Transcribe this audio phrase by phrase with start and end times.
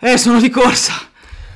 [0.00, 0.92] Eh, sono di corsa.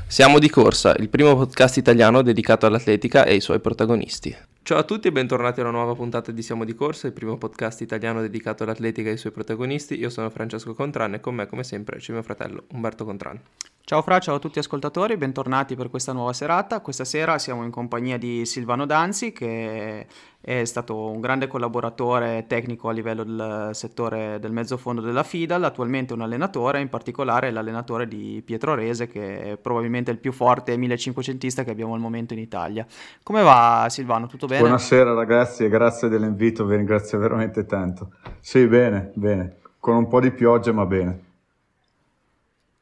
[0.08, 4.36] Siamo di corsa, il primo podcast italiano dedicato all'atletica e ai suoi protagonisti.
[4.64, 7.38] Ciao a tutti e bentornati a una nuova puntata di Siamo di Corsa, il primo
[7.38, 9.96] podcast italiano dedicato all'atletica e ai suoi protagonisti.
[9.96, 13.40] Io sono Francesco Contran e con me, come sempre, c'è mio fratello Umberto Contran.
[13.84, 16.80] Ciao Fra, ciao a tutti ascoltatori, bentornati per questa nuova serata.
[16.80, 20.06] Questa sera siamo in compagnia di Silvano Danzi, che
[20.44, 26.14] è stato un grande collaboratore tecnico a livello del settore del mezzofondo della FIDAL, attualmente
[26.14, 31.62] un allenatore, in particolare l'allenatore di Pietro Rese, che è probabilmente il più forte 1500ista
[31.62, 32.84] che abbiamo al momento in Italia.
[33.22, 34.26] Come va Silvano?
[34.26, 34.62] Tutto bene?
[34.62, 38.10] Buonasera ragazzi grazie dell'invito, vi ringrazio veramente tanto.
[38.40, 41.30] Sì, bene, bene, con un po' di pioggia ma bene.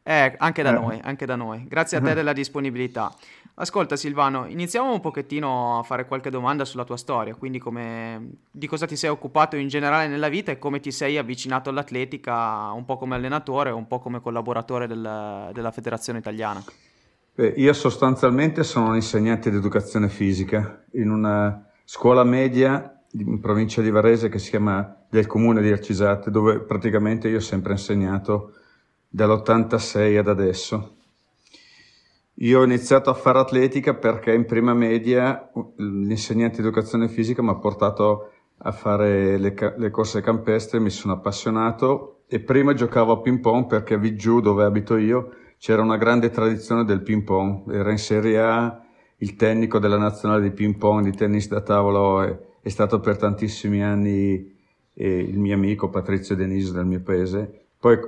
[0.02, 0.72] Eh, anche da eh.
[0.72, 1.64] noi, anche da noi.
[1.68, 3.14] Grazie a te della disponibilità.
[3.54, 8.66] Ascolta Silvano, iniziamo un pochettino a fare qualche domanda sulla tua storia, quindi come, di
[8.66, 12.86] cosa ti sei occupato in generale nella vita e come ti sei avvicinato all'atletica un
[12.86, 16.62] po' come allenatore, un po' come collaboratore del, della federazione italiana.
[17.34, 23.82] Beh, io sostanzialmente sono un insegnante di educazione fisica in una scuola media in provincia
[23.82, 28.54] di Varese che si chiama del comune di Arcisate, dove praticamente io ho sempre insegnato
[29.10, 30.94] dall'86 ad adesso.
[32.42, 37.50] Io ho iniziato a fare atletica perché in prima media l'insegnante di educazione fisica mi
[37.50, 38.30] ha portato
[38.62, 43.66] a fare le, le corse campestre, mi sono appassionato e prima giocavo a ping pong
[43.66, 47.98] perché a giù dove abito io c'era una grande tradizione del ping pong, era in
[47.98, 48.82] Serie A,
[49.18, 53.18] il tecnico della nazionale di ping pong, di tennis da tavolo è, è stato per
[53.18, 54.56] tantissimi anni
[54.94, 57.66] eh, il mio amico Patrizio Denise del mio paese.
[57.78, 57.98] Poi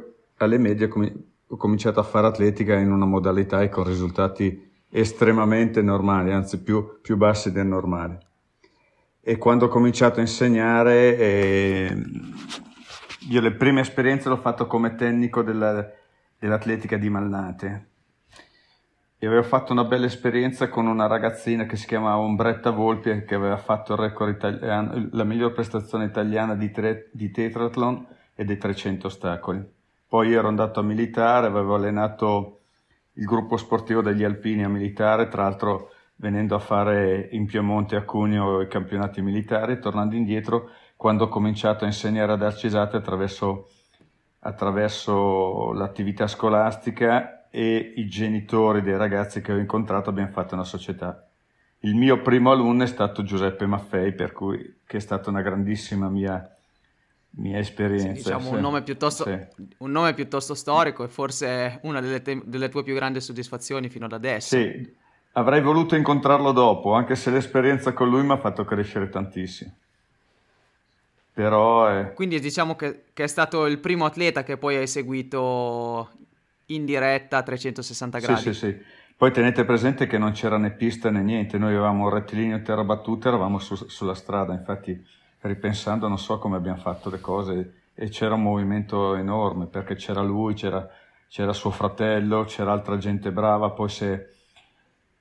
[0.45, 0.89] alle medie
[1.53, 7.01] ho cominciato a fare atletica in una modalità e con risultati estremamente normali, anzi più,
[7.03, 8.21] più bassi del normale.
[9.21, 11.97] E quando ho cominciato a insegnare, eh,
[13.29, 15.89] io le prime esperienze l'ho fatto come tecnico della,
[16.39, 17.87] dell'atletica di Malnate.
[19.19, 23.35] E avevo fatto una bella esperienza con una ragazzina che si chiamava Ombretta Volpi, che
[23.35, 28.57] aveva fatto il record italiano, la miglior prestazione italiana di, tre, di tetratlon e dei
[28.57, 29.81] 300 ostacoli
[30.13, 32.59] poi ero andato a militare, avevo allenato
[33.15, 38.03] il gruppo sportivo degli alpini a militare, tra l'altro venendo a fare in Piemonte a
[38.03, 43.71] Cuneo i campionati militari, tornando indietro quando ho cominciato a insegnare ad Arcisate attraverso,
[44.41, 51.27] attraverso l'attività scolastica e i genitori dei ragazzi che ho incontrato abbiamo fatto una società.
[51.79, 56.11] Il mio primo alunno è stato Giuseppe Maffei, per cui, che è stata una grandissima
[56.11, 56.55] mia
[57.37, 58.09] mia esperienza.
[58.09, 58.55] Sì, diciamo sì.
[58.55, 59.39] Un, nome piuttosto, sì.
[59.79, 64.07] un, nome piuttosto, storico e forse una delle, te- delle, tue più grandi soddisfazioni fino
[64.07, 64.57] ad adesso.
[64.57, 64.95] Sì,
[65.33, 69.73] avrei voluto incontrarlo dopo, anche se l'esperienza con lui mi ha fatto crescere tantissimo.
[71.35, 72.13] Però è...
[72.13, 76.11] Quindi diciamo che, che, è stato il primo atleta che poi hai seguito
[76.67, 78.41] in diretta a 360 gradi.
[78.41, 78.83] Sì, sì, sì.
[79.17, 82.83] Poi tenete presente che non c'era né pista né niente, noi avevamo un rettilineo terra
[82.83, 85.01] battuta, eravamo su, sulla strada, infatti
[85.43, 90.23] ripensando non so come abbiamo fatto le cose e c'era un movimento enorme perché c'era
[90.23, 90.89] lui, c'era,
[91.29, 94.29] c'era suo fratello, c'era altra gente brava, poi si è,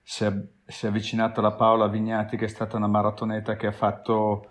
[0.01, 0.33] si, è,
[0.65, 4.47] si è, avvicinata la Paola Vignati che è stata una maratoneta che ha fatto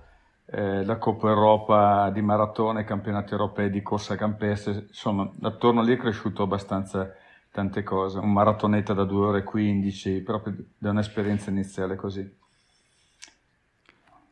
[0.46, 5.98] eh, la Coppa Europa di maratone, campionati europei di corsa campestre, insomma attorno lì è
[5.98, 7.12] cresciuto abbastanza
[7.50, 12.38] tante cose, un maratoneta da 2 ore e 15, proprio da un'esperienza iniziale così.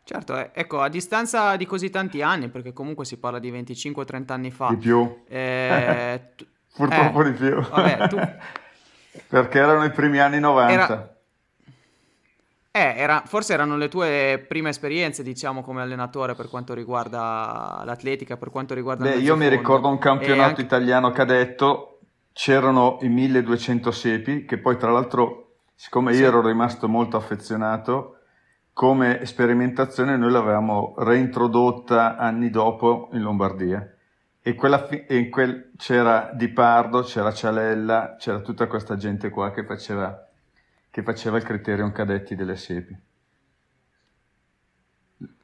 [0.09, 4.33] Certo, eh, ecco, a distanza di così tanti anni, perché comunque si parla di 25-30
[4.33, 4.69] anni fa.
[4.71, 5.25] Di più.
[5.29, 7.61] Eh, tu, Purtroppo eh, di più.
[7.61, 8.17] Vabbè, tu...
[9.29, 10.73] perché erano i primi anni 90.
[10.73, 11.17] Era...
[12.71, 18.39] Eh, era, forse erano le tue prime esperienze, diciamo, come allenatore per quanto riguarda l'atletica,
[18.39, 19.05] per quanto riguarda...
[19.05, 20.63] Beh, io mi ricordo un campionato anche...
[20.63, 21.99] italiano cadetto,
[22.33, 26.23] c'erano i 1200 sepi, che poi tra l'altro, siccome sì.
[26.23, 28.18] io ero rimasto molto affezionato,
[28.79, 33.85] come sperimentazione noi l'avevamo reintrodotta anni dopo in Lombardia.
[34.41, 34.55] E,
[34.89, 40.25] fi- e quel c'era Di Pardo, c'era Cialella, c'era tutta questa gente qua che faceva,
[40.93, 42.97] che faceva il criterion cadetti delle siepi.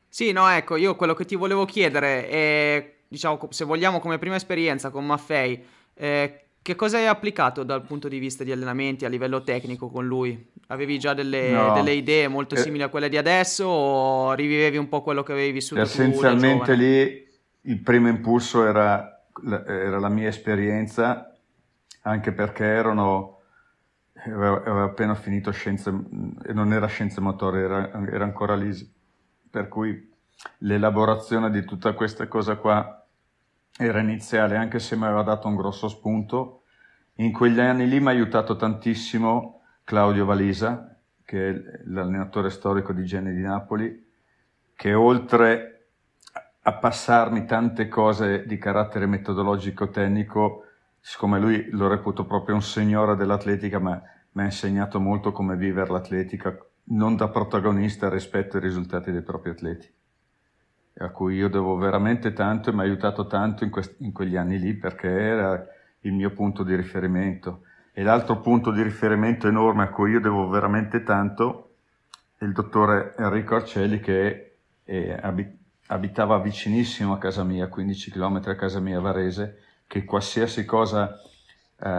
[0.06, 4.36] Sì, no, ecco, io quello che ti volevo chiedere è, diciamo, se vogliamo come prima
[4.36, 5.60] esperienza con Maffei,
[5.94, 10.06] eh, che cosa hai applicato dal punto di vista di allenamenti a livello tecnico con
[10.06, 10.50] lui?
[10.68, 11.74] Avevi già delle, no.
[11.74, 15.32] delle idee molto eh, simili a quelle di adesso o rivivevi un po' quello che
[15.32, 17.28] avevi vissuto Essenzialmente lì
[17.60, 21.36] il primo impulso era, era, la mia esperienza,
[22.00, 23.40] anche perché erano,
[24.24, 28.72] avevo appena finito scienze, non era scienze motorie, era, era ancora lì,
[29.50, 30.12] per cui
[30.60, 33.03] l'elaborazione di tutta questa cosa qua
[33.76, 36.62] era iniziale, anche se mi aveva dato un grosso spunto.
[37.14, 43.04] In quegli anni lì mi ha aiutato tantissimo Claudio Valisa, che è l'allenatore storico di
[43.04, 44.06] Geni di Napoli,
[44.76, 45.70] che oltre
[46.62, 50.64] a passarmi tante cose di carattere metodologico-tecnico,
[51.00, 54.00] siccome lui lo reputo proprio un signore dell'atletica, ma
[54.32, 59.50] mi ha insegnato molto come vivere l'atletica, non da protagonista rispetto ai risultati dei propri
[59.50, 59.93] atleti
[60.98, 64.36] a cui io devo veramente tanto e mi ha aiutato tanto in, quest- in quegli
[64.36, 65.66] anni lì perché era
[66.00, 67.62] il mio punto di riferimento.
[67.92, 71.74] E l'altro punto di riferimento enorme a cui io devo veramente tanto
[72.36, 75.56] è il dottore Enrico Arcelli che è, abit-
[75.86, 81.16] abitava vicinissimo a casa mia, 15 km a casa mia Varese, che qualsiasi cosa
[81.78, 81.90] eh,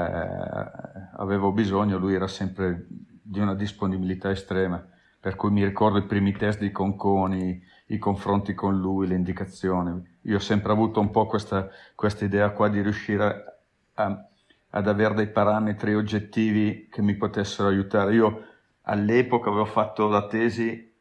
[1.18, 2.86] avevo bisogno, lui era sempre
[3.22, 4.86] di una disponibilità estrema.
[5.20, 10.02] Per cui mi ricordo i primi test di Conconi, i confronti con lui, le indicazioni.
[10.22, 13.60] Io ho sempre avuto un po' questa, questa idea qua di riuscire
[13.94, 14.28] a,
[14.70, 18.16] ad avere dei parametri oggettivi che mi potessero aiutare.
[18.16, 18.46] Io
[18.84, 20.94] all'epoca avevo fatto la tesi,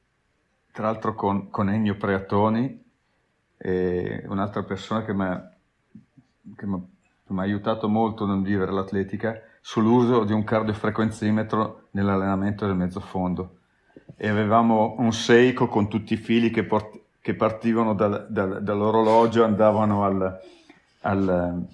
[0.73, 2.83] tra l'altro con, con Ennio Preatoni,
[4.27, 12.67] un'altra persona che mi ha aiutato molto nel vivere l'atletica, sull'uso di un cardiofrequenzimetro nell'allenamento
[12.67, 13.61] del mezzo fondo
[14.17, 19.45] e avevamo un Seiko con tutti i fili che, port- che partivano dal, dal, dall'orologio,
[19.45, 20.41] andavano al,
[21.01, 21.67] al,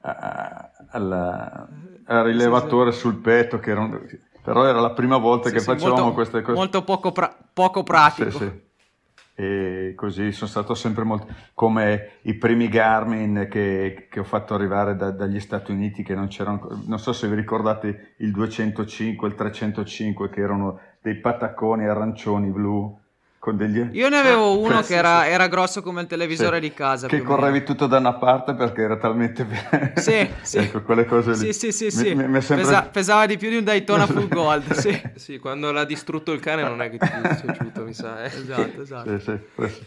[0.00, 1.68] a, al,
[2.04, 3.02] al rilevatore sì, sì.
[3.02, 4.00] sul petto, che era un,
[4.42, 6.56] però era la prima volta sì, che facevamo molto, queste cose.
[6.56, 8.64] Molto poco, pra- poco pratico
[9.38, 14.96] e così sono stato sempre molto come i primi Garmin che, che ho fatto arrivare
[14.96, 19.34] da, dagli Stati Uniti che non c'erano non so se vi ricordate il 205 il
[19.34, 22.98] 305 che erano dei patacconi arancioni blu
[23.52, 23.90] degli...
[23.92, 25.28] Io ne avevo uno sì, che era, sì.
[25.28, 26.62] era, grosso come il televisore sì.
[26.62, 27.06] di casa.
[27.06, 29.46] Che correvi tutto da una parte perché era talmente...
[29.94, 30.58] Sì, sì.
[30.58, 31.52] ecco, quelle cose lì.
[31.52, 32.12] Sì, sì, sì.
[32.12, 32.64] Mi, mi sempre...
[32.64, 35.00] Pesa, pesava di più di un Daytona Full Gold, sì.
[35.14, 38.24] sì, quando l'ha distrutto il cane non è che ti è piaciuto, mi sa.
[38.24, 38.26] Eh.
[38.26, 39.40] Esatto, esatto.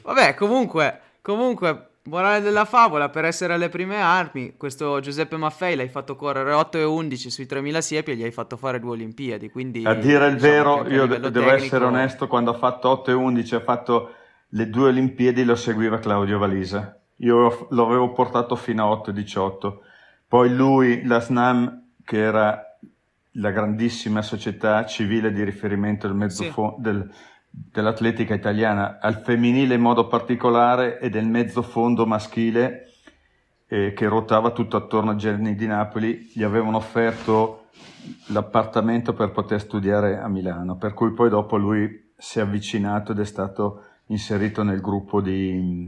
[0.04, 5.88] Vabbè, comunque, comunque Morale della favola, per essere alle prime armi, questo Giuseppe Maffei l'hai
[5.88, 9.50] fatto correre 8 e 11 sui 3000 siepi e gli hai fatto fare due Olimpiadi.
[9.50, 11.52] Quindi, a dire il diciamo vero, io devo tecnico...
[11.52, 14.14] essere onesto, quando ha fatto 8 e 11 ha fatto
[14.50, 16.98] le due Olimpiadi lo seguiva Claudio Valisa.
[17.18, 19.82] Io lo avevo portato fino a 8 e 18.
[20.28, 22.64] Poi lui, la SNAM, che era
[23.34, 26.54] la grandissima società civile di riferimento del mezzo sì.
[26.78, 27.10] del,
[27.50, 32.90] dell'atletica italiana al femminile in modo particolare e del mezzo fondo maschile
[33.68, 37.68] eh, che ruotava tutto attorno a Gerni di Napoli, gli avevano offerto
[38.28, 43.20] l'appartamento per poter studiare a Milano, per cui poi dopo lui si è avvicinato ed
[43.20, 45.88] è stato inserito nel gruppo di,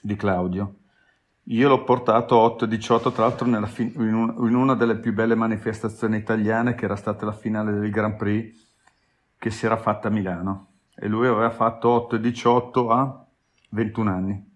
[0.00, 0.76] di Claudio.
[1.46, 6.16] Io l'ho portato 8-18, tra l'altro fin- in, un- in una delle più belle manifestazioni
[6.16, 8.52] italiane, che era stata la finale del Grand Prix,
[9.38, 10.71] che si era fatta a Milano
[11.02, 13.26] e lui aveva fatto 8 e 18 a
[13.70, 14.50] 21 anni.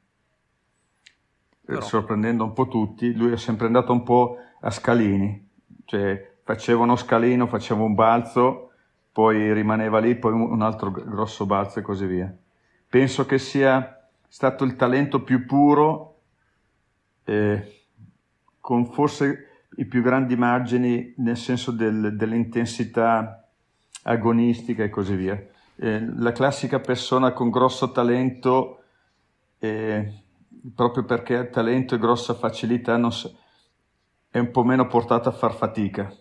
[1.64, 1.80] Però.
[1.80, 5.44] Sorprendendo un po' tutti, lui è sempre andato un po' a scalini,
[5.86, 8.70] cioè faceva uno scalino, faceva un balzo,
[9.10, 12.32] poi rimaneva lì, poi un altro grosso balzo e così via.
[12.88, 16.20] Penso che sia stato il talento più puro,
[17.24, 17.86] eh,
[18.60, 23.48] con forse i più grandi margini nel senso del, dell'intensità
[24.04, 28.82] agonistica e così via eh, la classica persona con grosso talento,
[29.58, 30.22] eh,
[30.74, 33.36] proprio perché ha talento e grossa facilità, so,
[34.30, 36.12] è un po' meno portata a far fatica.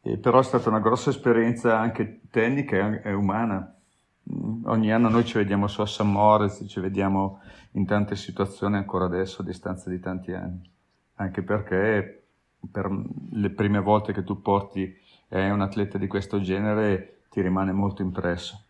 [0.00, 3.74] Eh, però è stata una grossa esperienza anche tecnica e umana.
[4.32, 7.40] Mm, ogni anno noi ci vediamo su a San Moritz, ci vediamo
[7.72, 10.70] in tante situazioni ancora adesso a distanza di tanti anni,
[11.16, 12.26] anche perché
[12.70, 12.90] per
[13.30, 14.94] le prime volte che tu porti
[15.28, 18.64] eh, un atleta di questo genere ti rimane molto impresso.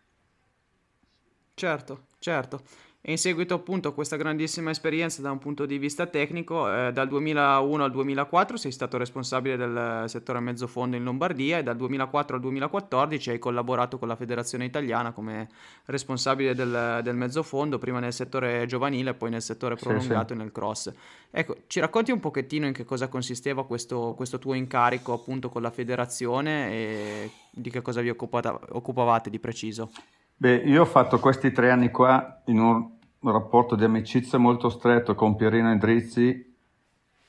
[1.53, 2.63] Certo, certo.
[3.07, 6.91] E in seguito appunto a questa grandissima esperienza da un punto di vista tecnico, eh,
[6.91, 11.75] dal 2001 al 2004 sei stato responsabile del settore mezzo fondo in Lombardia e dal
[11.75, 15.49] 2004 al 2014 hai collaborato con la Federazione Italiana come
[15.85, 20.33] responsabile del, del mezzo fondo, prima nel settore giovanile e poi nel settore prolungato sì,
[20.33, 20.33] sì.
[20.33, 20.91] e nel cross.
[21.29, 25.61] Ecco, ci racconti un pochettino in che cosa consisteva questo, questo tuo incarico appunto con
[25.61, 29.91] la federazione e di che cosa vi occupata, occupavate di preciso?
[30.37, 32.94] Beh, io ho fatto questi tre anni qua in un
[33.25, 36.55] un rapporto di amicizia molto stretto con Pierino Endrizzi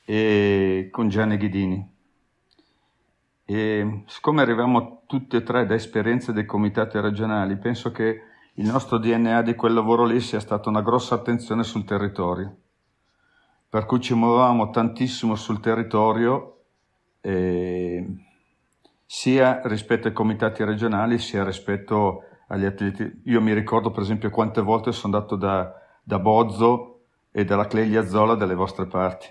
[0.04, 1.94] e con Gianni Ghidini.
[3.46, 8.22] E siccome arriviamo tutti e tre da esperienze dei comitati regionali, penso che
[8.54, 12.54] il nostro DNA di quel lavoro lì sia stata una grossa attenzione sul territorio.
[13.68, 16.64] Per cui ci muovevamo tantissimo sul territorio,
[17.22, 18.06] eh,
[19.06, 23.22] sia rispetto ai comitati regionali, sia rispetto agli atleti.
[23.24, 27.00] Io mi ricordo per esempio quante volte sono andato da, da Bozzo
[27.32, 29.26] e dalla Cleglia Zola dalle vostre parti.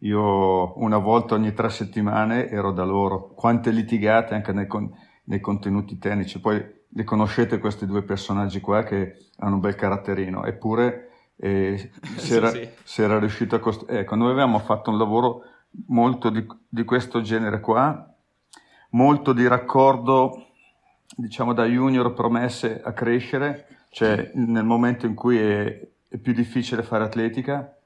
[0.00, 3.28] Io una volta ogni tre settimane ero da loro.
[3.28, 4.92] Quante litigate anche nei, con,
[5.24, 6.40] nei contenuti tecnici.
[6.40, 10.44] Poi li conoscete questi due personaggi qua che hanno un bel caratterino.
[10.44, 12.68] Eppure eh, si, era, sì, sì.
[12.82, 14.02] si, era, riuscito a costruire.
[14.02, 15.40] Ecco, noi avevamo fatto un lavoro
[15.86, 18.14] molto di, di questo genere qua,
[18.90, 20.48] molto di raccordo,
[21.16, 26.84] diciamo da junior promesse a crescere cioè nel momento in cui è, è più difficile
[26.84, 27.76] fare atletica,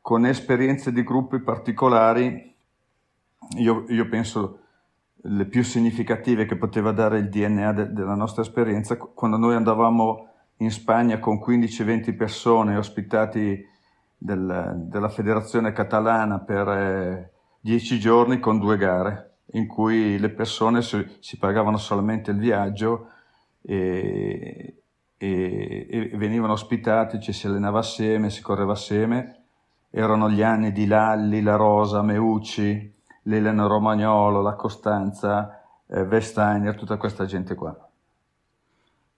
[0.00, 2.52] con esperienze di gruppi particolari,
[3.58, 4.58] io, io penso
[5.14, 10.28] le più significative che poteva dare il DNA de, della nostra esperienza, quando noi andavamo
[10.56, 13.64] in Spagna con 15-20 persone ospitati
[14.18, 20.82] del, della federazione catalana per eh, 10 giorni con due gare, in cui le persone
[20.82, 23.10] si, si pagavano solamente il viaggio
[23.62, 24.80] e,
[25.16, 29.42] e, e venivano ospitati, ci si allenava assieme, si correva assieme.
[29.90, 32.92] Erano gli anni di Lalli, La Rosa, Meucci,
[33.22, 37.76] l'Elena Romagnolo, la Costanza, eh, Vestainer, tutta questa gente qua.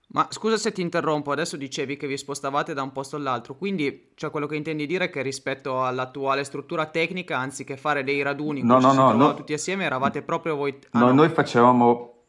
[0.09, 4.13] Ma scusa se ti interrompo, adesso dicevi che vi spostavate da un posto all'altro, quindi
[4.15, 8.63] cioè, quello che intendi dire è che rispetto all'attuale struttura tecnica, anziché fare dei raduni
[8.63, 10.79] no, no, no, no, tutti assieme, eravate proprio voi...
[10.93, 12.23] Ah, no, no, noi facevamo,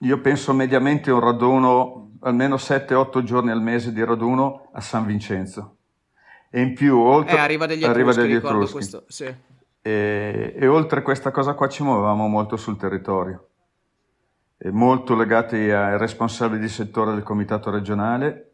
[0.00, 5.76] io penso mediamente un raduno almeno 7-8 giorni al mese di raduno a San Vincenzo.
[6.50, 7.36] E in più, oltre...
[7.36, 8.72] Eh, arriva degli Etruschi, arriva degli Etruschi.
[8.72, 9.34] Questo, sì.
[9.82, 13.48] e, e, oltre questa cosa qua ci muovevamo molto sul territorio,
[14.56, 18.52] e molto legati ai responsabili di settore del comitato regionale,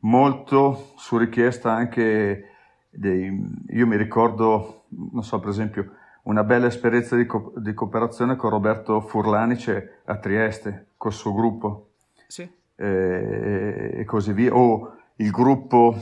[0.00, 2.48] molto su richiesta anche
[2.88, 3.64] dei...
[3.68, 5.90] Io mi ricordo, non so, per esempio,
[6.22, 11.88] una bella esperienza di, co- di cooperazione con Roberto Furlanice a Trieste, col suo gruppo.
[12.28, 15.96] Sì eh, e così via, o il gruppo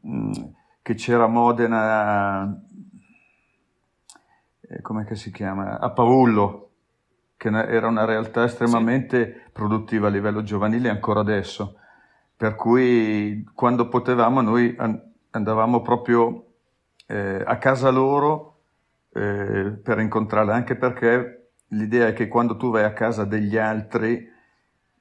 [0.00, 0.32] mh,
[0.82, 2.62] che c'era a Modena,
[4.60, 6.70] eh, come si chiama, a Pavullo,
[7.36, 9.50] che era una realtà estremamente sì.
[9.52, 11.78] produttiva a livello giovanile ancora adesso,
[12.36, 14.76] per cui quando potevamo noi
[15.30, 16.46] andavamo proprio
[17.06, 18.60] eh, a casa loro
[19.12, 24.36] eh, per incontrarli, anche perché l'idea è che quando tu vai a casa degli altri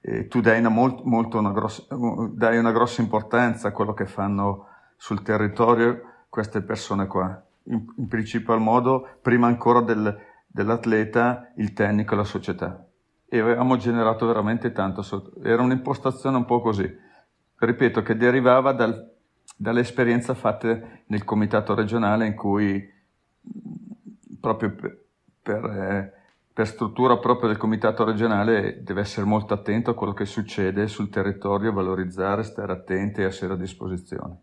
[0.07, 1.83] eh, tu dai una, molt, molto una, grossa,
[2.31, 7.43] dai una grossa importanza a quello che fanno sul territorio queste persone qua.
[7.63, 12.85] In, in principal modo, prima ancora del, dell'atleta, il tecnico e la società.
[13.27, 15.03] E avevamo generato veramente tanto.
[15.43, 16.89] Era un'impostazione un po' così.
[17.57, 19.13] Ripeto, che derivava dal,
[19.57, 22.95] dalle fatte nel comitato regionale in cui
[24.39, 24.97] proprio per,
[25.41, 26.16] per eh,
[26.57, 31.07] per struttura proprio del comitato regionale deve essere molto attento a quello che succede sul
[31.07, 34.41] territorio, valorizzare, stare attenti e essere a disposizione.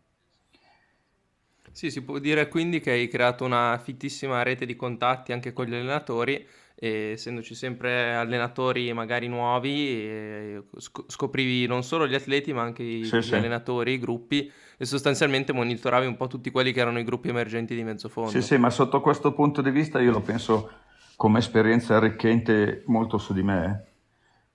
[1.73, 5.65] Sì, si può dire quindi che hai creato una fittissima rete di contatti anche con
[5.65, 12.85] gli allenatori, e essendoci sempre allenatori magari nuovi, scoprivi non solo gli atleti ma anche
[12.85, 13.35] sì, gli sì.
[13.35, 17.75] allenatori, i gruppi e sostanzialmente monitoravi un po' tutti quelli che erano i gruppi emergenti
[17.75, 18.31] di mezzo fondo.
[18.31, 20.83] Sì, sì, ma sotto questo punto di vista io lo penso
[21.25, 23.87] come esperienza arricchente molto su di me,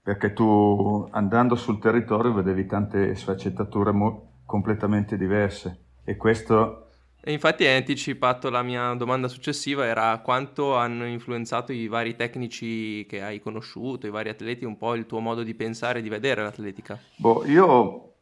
[0.04, 6.90] perché tu andando sul territorio vedevi tante sfaccettature mo- completamente diverse e questo...
[7.22, 13.04] E infatti hai anticipato la mia domanda successiva, era quanto hanno influenzato i vari tecnici
[13.08, 16.10] che hai conosciuto, i vari atleti, un po' il tuo modo di pensare e di
[16.10, 17.00] vedere l'atletica?
[17.16, 18.14] Boh, io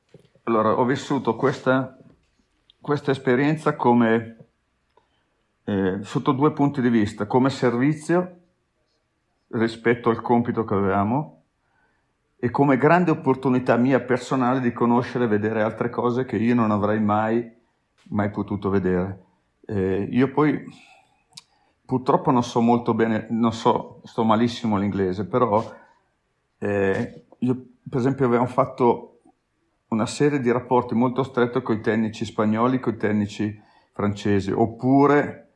[0.44, 1.98] allora, ho vissuto questa,
[2.80, 4.37] questa esperienza come
[5.70, 8.38] eh, sotto due punti di vista, come servizio
[9.50, 11.42] rispetto al compito che avevamo
[12.38, 16.72] e come grande opportunità mia personale di conoscere e vedere altre cose che io non
[16.72, 17.52] avrei mai,
[18.10, 19.24] mai potuto vedere.
[19.66, 20.64] Eh, io poi
[21.86, 25.62] purtroppo non so molto bene, non so, sto malissimo l'inglese, però
[26.60, 29.20] eh, io per esempio avevamo fatto
[29.90, 35.47] una serie di rapporti molto stretti con i tecnici spagnoli, con i tecnici francesi, oppure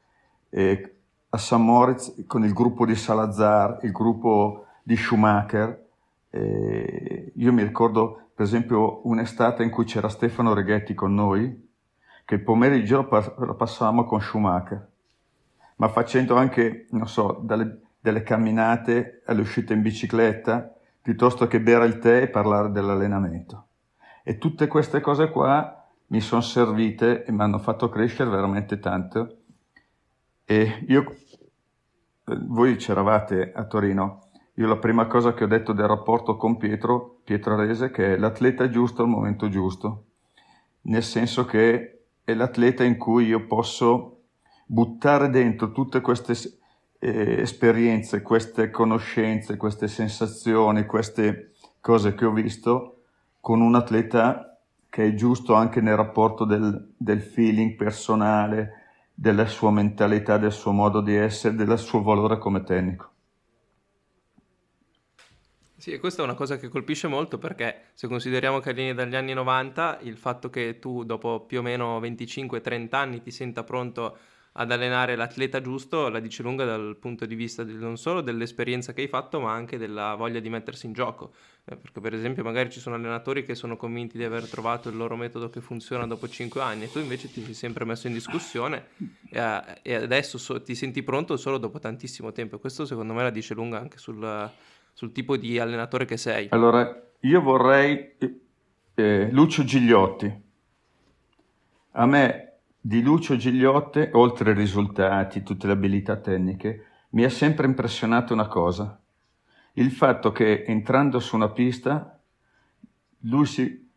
[0.52, 0.96] eh,
[1.30, 5.88] a San Moritz con il gruppo di Salazar, il gruppo di Schumacher,
[6.30, 11.70] eh, io mi ricordo, per esempio, un'estate in cui c'era Stefano Reghetti con noi,
[12.26, 14.88] che il pomeriggio lo passavamo con Schumacher,
[15.78, 21.86] ma facendo anche, non so, dalle, delle camminate alle uscite in bicicletta, piuttosto che bere
[21.86, 23.66] il tè e parlare dell'allenamento.
[24.24, 29.38] E tutte queste cose qua mi sono servite e mi hanno fatto crescere veramente tanto.
[30.52, 31.16] E io,
[32.28, 36.58] eh, voi c'eravate a Torino, io la prima cosa che ho detto del rapporto con
[36.58, 40.08] Pietro, Pietro Arese, che è l'atleta giusto al momento giusto,
[40.82, 44.24] nel senso che è l'atleta in cui io posso
[44.66, 46.34] buttare dentro tutte queste
[47.00, 53.04] eh, esperienze, queste conoscenze, queste sensazioni, queste cose che ho visto
[53.40, 58.81] con un atleta che è giusto anche nel rapporto del, del feeling personale,
[59.22, 63.10] della sua mentalità, del suo modo di essere, del suo valore come tecnico.
[65.78, 69.34] Sì, e questa è una cosa che colpisce molto perché se consideriamo Carlini dagli anni
[69.34, 74.18] 90, il fatto che tu dopo più o meno 25-30 anni ti senta pronto
[74.54, 78.94] ad allenare l'atleta giusto la dice lunga dal punto di vista di, non solo dell'esperienza
[78.94, 82.44] che hai fatto ma anche della voglia di mettersi in gioco eh, perché per esempio
[82.44, 86.06] magari ci sono allenatori che sono convinti di aver trovato il loro metodo che funziona
[86.06, 88.88] dopo 5 anni e tu invece ti sei sempre messo in discussione
[89.30, 93.30] eh, e adesso so, ti senti pronto solo dopo tantissimo tempo questo secondo me la
[93.30, 94.50] dice lunga anche sul
[94.94, 96.48] sul tipo di allenatore che sei.
[96.52, 98.16] Allora, io vorrei
[98.94, 100.42] eh, Lucio Gigliotti.
[101.94, 102.51] A me
[102.84, 108.48] di Lucio Gigliotti, oltre ai risultati, tutte le abilità tecniche, mi ha sempre impressionato una
[108.48, 109.00] cosa.
[109.74, 112.20] Il fatto che entrando su una pista,
[113.26, 113.88] lui si,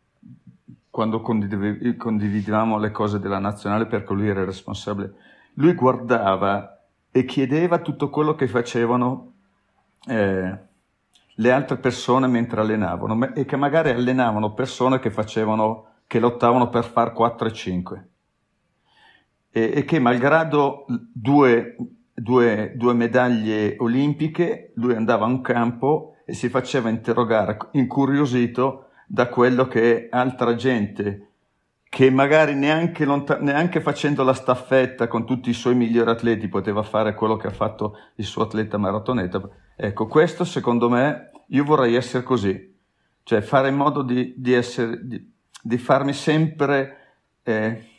[0.91, 5.15] quando condividevamo le cose della nazionale perché lui era responsabile,
[5.55, 9.33] lui guardava e chiedeva tutto quello che facevano
[10.07, 10.57] eh,
[11.37, 16.83] le altre persone mentre allenavano e che magari allenavano persone che facevano, che lottavano per
[16.85, 18.09] far 4 e 5
[19.55, 21.77] e, e che malgrado due,
[22.13, 29.29] due, due medaglie olimpiche lui andava a un campo e si faceva interrogare incuriosito da
[29.29, 31.29] quello che altra gente
[31.87, 36.83] che magari neanche, lontan- neanche, facendo la staffetta con tutti i suoi migliori atleti poteva
[36.83, 39.41] fare quello che ha fatto il suo atleta maratoneta.
[39.77, 42.75] Ecco, questo secondo me, io vorrei essere così,
[43.23, 46.97] cioè fare in modo di, di, essere, di, di farmi sempre
[47.43, 47.94] eh,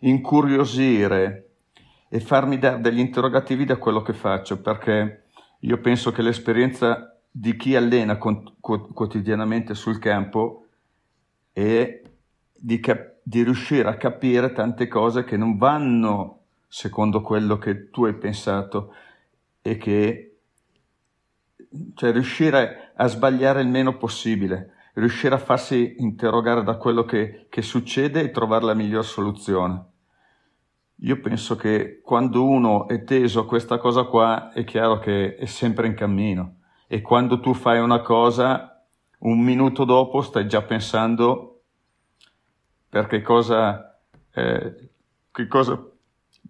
[0.00, 1.50] incuriosire
[2.08, 5.24] e farmi dare degli interrogativi da quello che faccio, perché
[5.60, 10.66] io penso che l'esperienza di chi allena con, quotidianamente sul campo
[11.52, 12.02] è
[12.54, 18.04] di, cap- di riuscire a capire tante cose che non vanno secondo quello che tu
[18.04, 18.94] hai pensato
[19.62, 20.36] e che
[21.94, 27.62] cioè riuscire a sbagliare il meno possibile, riuscire a farsi interrogare da quello che, che,
[27.62, 29.84] succede e trovare la miglior soluzione.
[31.02, 35.46] Io penso che quando uno è teso a questa cosa qua è chiaro che è
[35.46, 36.56] sempre in cammino
[36.88, 38.84] e quando tu fai una cosa
[39.20, 41.62] un minuto dopo stai già pensando
[42.88, 44.00] per che cosa,
[44.32, 44.90] eh,
[45.30, 45.80] che cosa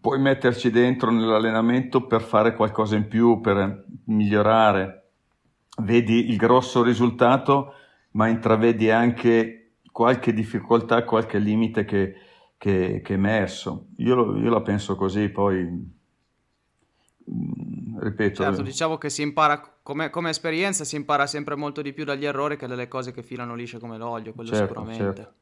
[0.00, 5.10] puoi metterci dentro nell'allenamento per fare qualcosa in più, per migliorare.
[5.80, 7.74] Vedi il grosso risultato,
[8.12, 12.14] ma intravedi anche qualche difficoltà, qualche limite che,
[12.56, 13.86] che, che è emerso.
[13.96, 15.64] Io, io, la penso così, poi
[17.30, 18.42] mm, ripeto.
[18.42, 22.24] Certo, diciamo che si impara come, come, esperienza, si impara sempre molto di più dagli
[22.24, 25.04] errori che dalle cose che filano lisce come l'olio, quello certo, sicuramente.
[25.04, 25.36] Certo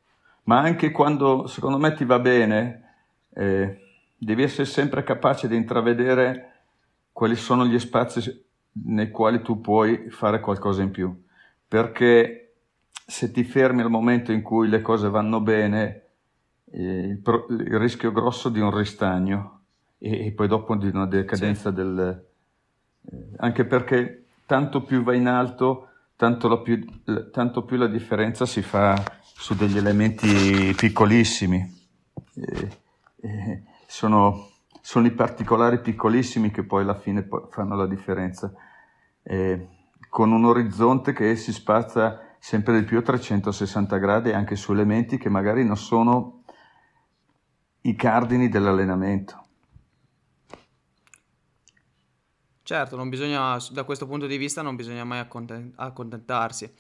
[0.47, 2.95] ma anche quando secondo me ti va bene,
[3.35, 3.81] eh,
[4.17, 6.53] devi essere sempre capace di intravedere
[7.13, 8.45] quali sono gli spazi
[8.85, 11.25] nei quali tu puoi fare qualcosa in più,
[11.67, 12.46] perché
[13.07, 16.03] se ti fermi al momento in cui le cose vanno bene,
[16.73, 19.61] eh, il, pro- il, rischio grosso di un ristagno
[19.99, 21.77] e, e poi dopo di una decadenza sì.
[21.77, 22.27] del...
[23.09, 26.85] Eh, anche perché tanto più vai in alto, tanto, più,
[27.31, 31.75] tanto più la differenza si fa su degli elementi piccolissimi.
[32.35, 32.69] Eh,
[33.21, 34.49] eh, sono,
[34.81, 38.53] sono, i particolari piccolissimi che poi alla fine fanno la differenza.
[39.23, 39.69] Eh,
[40.09, 45.19] con un orizzonte che si spazza sempre di più a 360 gradi anche su elementi
[45.19, 46.45] che magari non sono
[47.81, 49.47] i cardini dell'allenamento.
[52.63, 55.21] Certo, bisogna, da questo punto di vista non bisogna mai
[55.77, 56.73] accontentarsi.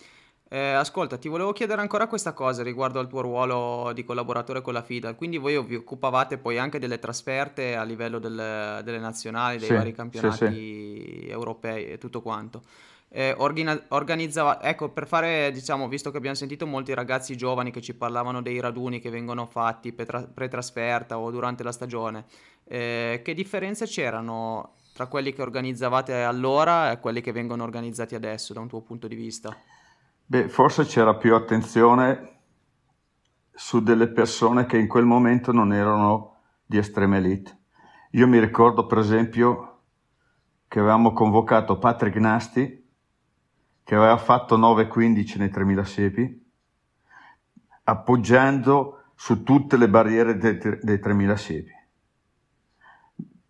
[0.49, 4.73] Eh, ascolta, ti volevo chiedere ancora questa cosa riguardo al tuo ruolo di collaboratore con
[4.73, 5.15] la FIDA.
[5.15, 9.75] Quindi voi vi occupavate poi anche delle trasferte a livello del- delle nazionali, dei Sì,
[9.75, 10.45] vari sì, sì.
[10.51, 12.63] campionati europei e tutto quanto.
[13.09, 17.81] Eh, organi- organizzava, ecco, per fare, diciamo, visto che abbiamo sentito molti ragazzi giovani che
[17.81, 22.25] ci parlavano dei raduni che vengono fatti per tra- pre-trasferta o durante la stagione,
[22.65, 28.53] eh, che differenze c'erano tra quelli che organizzavate allora e quelli che vengono organizzati adesso,
[28.53, 29.57] da un tuo punto di vista?
[30.25, 32.35] Beh, forse c'era più attenzione
[33.55, 37.57] su delle persone che in quel momento non erano di estrema elite.
[38.13, 39.81] Io mi ricordo, per esempio,
[40.67, 42.86] che avevamo convocato Patrick Nasti,
[43.87, 46.51] che aveva fatto 9-15 nei 3000 siepi,
[47.85, 51.71] appoggiando su tutte le barriere dei, dei 3000 siepi.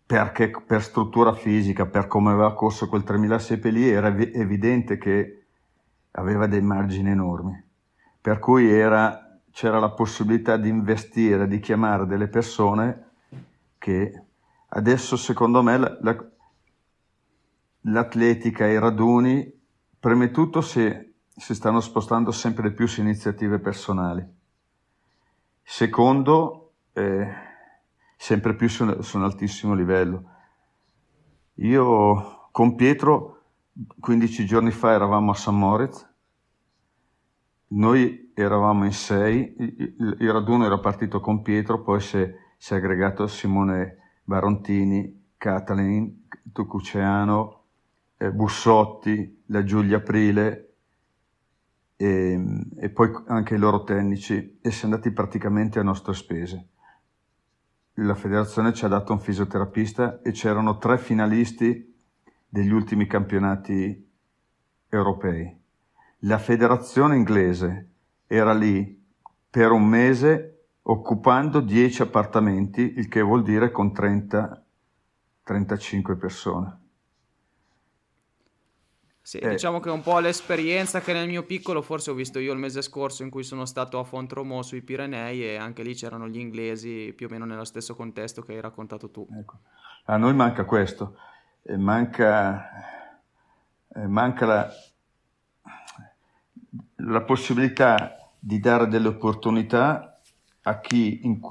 [0.05, 4.99] Perché per struttura fisica, per come aveva corso quel 3000 siepi lì, era ev- evidente
[4.99, 5.45] che
[6.11, 7.59] aveva dei margini enormi.
[8.21, 13.05] Per cui era, c'era la possibilità di investire, di chiamare delle persone
[13.79, 14.23] che
[14.67, 16.25] adesso, secondo me, la, la,
[17.81, 19.55] l'atletica e i raduni,
[20.07, 20.89] prima di tutto, si,
[21.35, 24.25] stanno spostando sempre più su iniziative personali.
[25.61, 27.27] Secondo, eh,
[28.15, 30.23] sempre più su, su un altissimo livello.
[31.55, 33.41] Io con Pietro
[33.99, 36.09] 15 giorni fa eravamo a San Moritz,
[37.71, 42.73] noi eravamo in sei, il, il raduno era partito con Pietro, poi si è, si
[42.73, 47.56] è aggregato Simone Barontini, Catalin, Tucuceano,
[48.17, 50.73] eh, Bussotti, la Giulia Aprile
[51.95, 52.39] e,
[52.77, 56.67] e, poi anche i loro tecnici e si è andati praticamente a nostre spese.
[57.99, 61.95] La federazione ci ha dato un fisioterapista e c'erano tre finalisti
[62.47, 64.07] degli ultimi campionati
[64.89, 65.59] europei.
[66.21, 67.89] La federazione inglese
[68.27, 69.03] era lì
[69.49, 76.86] per un mese occupando 10 appartamenti, il che vuol dire con 30-35 persone.
[79.27, 79.49] Sì, eh.
[79.49, 82.59] diciamo che è un po' l'esperienza che nel mio piccolo forse ho visto io il
[82.59, 86.37] mese scorso in cui sono stato a Fontromò sui Pirenei e anche lì c'erano gli
[86.37, 89.27] inglesi più o meno nello stesso contesto che hai raccontato tu.
[89.29, 89.57] Ecco.
[90.05, 91.17] A noi manca questo,
[91.63, 92.69] eh, manca,
[93.93, 94.69] eh, manca la,
[96.95, 100.21] la possibilità di dare delle opportunità
[100.61, 101.41] a chi in,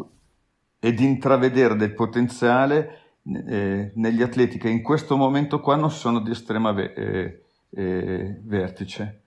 [0.81, 6.21] e di intravedere del potenziale eh, negli atleti che in questo momento qua non sono
[6.21, 9.23] di estrema eh, eh, vertice.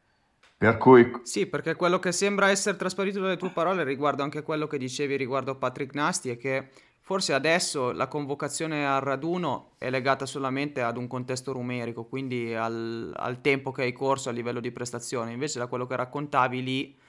[0.57, 1.09] Per cui...
[1.23, 5.15] Sì, perché quello che sembra essere trasparito dalle tue parole riguardo anche quello che dicevi
[5.15, 10.97] riguardo Patrick Nasti è che forse adesso la convocazione al raduno è legata solamente ad
[10.97, 15.59] un contesto numerico, quindi al, al tempo che hai corso a livello di prestazione, invece
[15.59, 16.99] da quello che raccontavi lì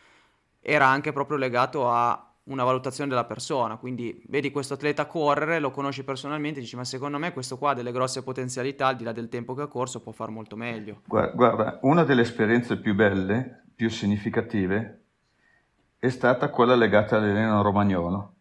[0.61, 5.71] era anche proprio legato a una valutazione della persona, quindi vedi questo atleta correre, lo
[5.71, 9.13] conosci personalmente, dici ma secondo me questo qua ha delle grosse potenzialità, al di là
[9.13, 11.03] del tempo che ha corso può far molto meglio.
[11.07, 15.05] Guarda, una delle esperienze più belle, più significative,
[15.99, 18.35] è stata quella legata all'Elena Romagnolo,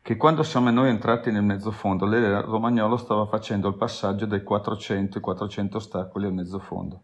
[0.00, 5.18] che quando siamo noi entrati nel mezzofondo, l'Elena Romagnolo stava facendo il passaggio dai 400
[5.18, 7.02] ai 400 ostacoli al mezzofondo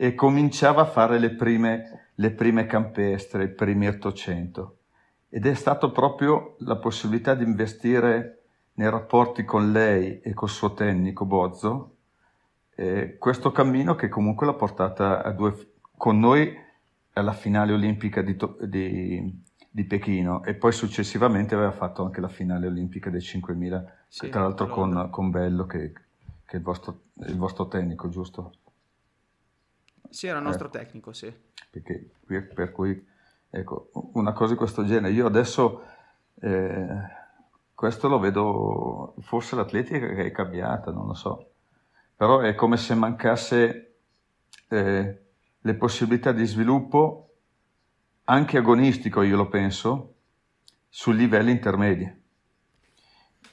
[0.00, 4.77] e cominciava a fare le prime, le prime campestre, i primi 800
[5.28, 8.38] ed è stato proprio la possibilità di investire
[8.74, 11.96] nei rapporti con lei e col suo tecnico Bozzo,
[12.74, 16.56] eh, questo cammino che comunque l'ha portata a due, con noi
[17.14, 22.68] alla finale olimpica di, di, di, Pechino e poi successivamente aveva fatto anche la finale
[22.68, 27.36] olimpica dei 5000, sì, tra l'altro con, con, Bello che, che è il vostro, il
[27.36, 28.52] vostro, tecnico, giusto?
[30.08, 31.34] Sì, era il nostro eh, tecnico, sì.
[31.68, 33.04] Perché, per cui
[33.50, 35.12] Ecco, una cosa di questo genere.
[35.12, 35.82] Io adesso
[36.40, 36.86] eh,
[37.74, 41.50] questo lo vedo, forse l'atletica è cambiata, non lo so,
[42.14, 43.94] però è come se mancasse
[44.68, 45.22] eh,
[45.60, 47.24] le possibilità di sviluppo
[48.24, 50.14] anche agonistico, io lo penso,
[50.88, 52.16] su livelli intermedi.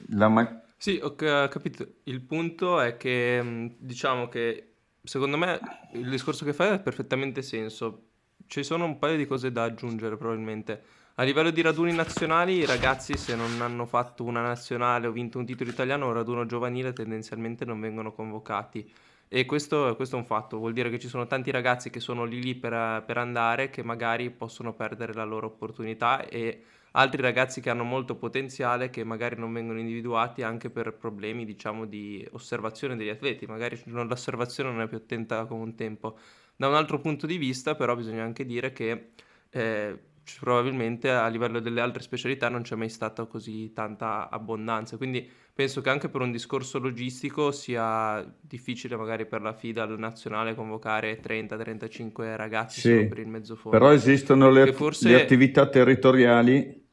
[0.08, 1.86] Ma- sì, ho capito.
[2.04, 5.58] Il punto è che diciamo che secondo me
[5.94, 8.02] il discorso che fai ha perfettamente senso
[8.46, 10.82] ci sono un paio di cose da aggiungere probabilmente.
[11.16, 15.38] A livello di raduni nazionali, i ragazzi se non hanno fatto una nazionale o vinto
[15.38, 18.86] un titolo italiano, un raduno giovanile tendenzialmente non vengono convocati.
[19.28, 22.24] E questo, questo, è un fatto, vuol dire che ci sono tanti ragazzi che sono
[22.24, 27.60] lì lì per, per andare che magari possono perdere la loro opportunità e altri ragazzi
[27.60, 32.94] che hanno molto potenziale che magari non vengono individuati anche per problemi diciamo di osservazione
[32.94, 36.18] degli atleti, magari l'osservazione non è più attenta come un tempo.
[36.56, 39.10] Da un altro punto di vista però bisogna anche dire che
[39.50, 39.98] eh,
[40.40, 45.80] probabilmente a livello delle altre specialità non c'è mai stata così tanta abbondanza, quindi penso
[45.80, 52.36] che anche per un discorso logistico sia difficile magari per la FIDA nazionale convocare 30-35
[52.36, 53.78] ragazzi sì, per il mezzofondo.
[53.78, 55.08] Però esistono le, forse...
[55.08, 56.84] le attività territoriali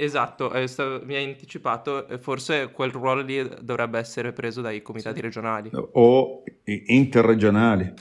[0.00, 5.16] Esatto, eh, sta, mi hai anticipato, forse quel ruolo lì dovrebbe essere preso dai comitati
[5.16, 5.20] sì.
[5.20, 5.70] regionali.
[5.74, 7.92] O interregionali,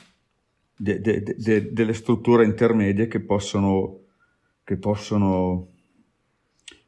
[0.82, 4.06] de, de, de, delle strutture intermedie che possono
[4.64, 5.72] che possono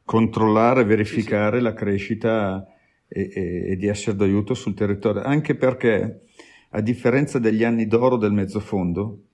[0.04, 1.62] controllare, verificare sì, sì.
[1.62, 2.66] la crescita
[3.08, 6.22] e, e, e, di essere d'aiuto sul territorio, anche perché
[6.70, 9.24] a differenza degli anni d'oro del mezzofondo,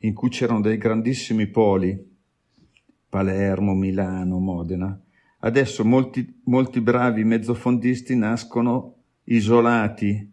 [0.00, 1.98] in cui c'erano dei grandissimi poli,
[3.08, 4.98] Palermo, Milano, Modena,
[5.40, 10.32] adesso molti, molti bravi mezzofondisti nascono isolati,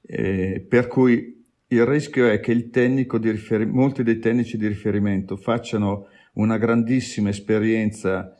[0.00, 1.37] eh, per cui
[1.68, 6.56] il rischio è che il tecnico di rifer- molti dei tecnici di riferimento facciano una
[6.56, 8.34] grandissima esperienza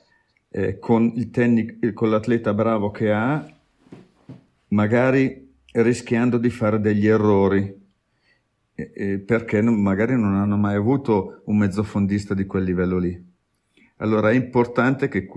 [0.51, 3.47] eh, con, tecnic- con l'atleta bravo che ha,
[4.69, 7.77] magari rischiando di fare degli errori,
[8.75, 13.27] eh, eh, perché non, magari non hanno mai avuto un mezzofondista di quel livello lì.
[13.97, 15.29] Allora è importante che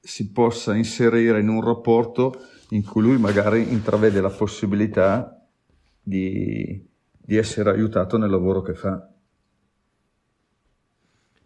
[0.00, 2.34] si possa inserire in un rapporto
[2.70, 5.46] in cui lui magari intravede la possibilità
[6.02, 6.84] di,
[7.28, 9.06] di essere aiutato nel lavoro che fa.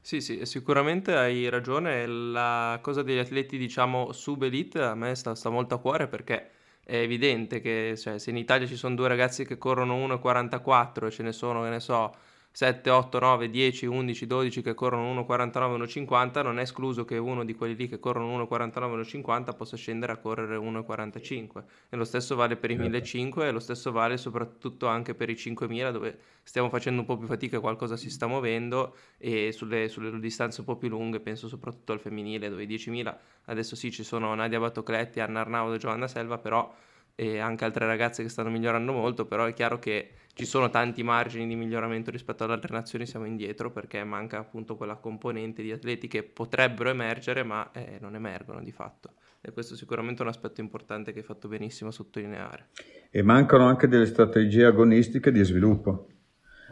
[0.01, 2.07] Sì, sì, sicuramente hai ragione.
[2.07, 6.51] La cosa degli atleti, diciamo, sub-elite a me sta, sta molto a cuore perché
[6.85, 11.11] è evidente che cioè, se in Italia ci sono due ragazzi che corrono 1,44 e
[11.11, 12.15] ce ne sono, che ne so,
[12.53, 17.45] 7, 8, 9, 10, 11, 12 che corrono 1,49, 1,50, non è escluso che uno
[17.45, 21.65] di quelli lì che corrono 1,49, 1,50 possa scendere a correre 1,45.
[21.89, 23.43] E lo stesso vale per i 1.500 certo.
[23.45, 27.27] e lo stesso vale soprattutto anche per i 5.000 dove stiamo facendo un po' più
[27.27, 31.93] fatica, qualcosa si sta muovendo e sulle, sulle distanze un po' più lunghe, penso soprattutto
[31.93, 36.07] al femminile dove i 10.000 adesso sì ci sono Nadia Batocletti, Anna Arnaudo e Giovanna
[36.07, 36.73] Selva, però
[37.15, 41.03] e anche altre ragazze che stanno migliorando molto, però è chiaro che ci sono tanti
[41.03, 45.73] margini di miglioramento rispetto ad altre nazioni, siamo indietro perché manca appunto quella componente di
[45.73, 49.13] atleti che potrebbero emergere ma eh, non emergono di fatto.
[49.43, 52.69] E questo è sicuramente un aspetto importante che hai fatto benissimo a sottolineare.
[53.11, 56.07] E mancano anche delle strategie agonistiche di sviluppo,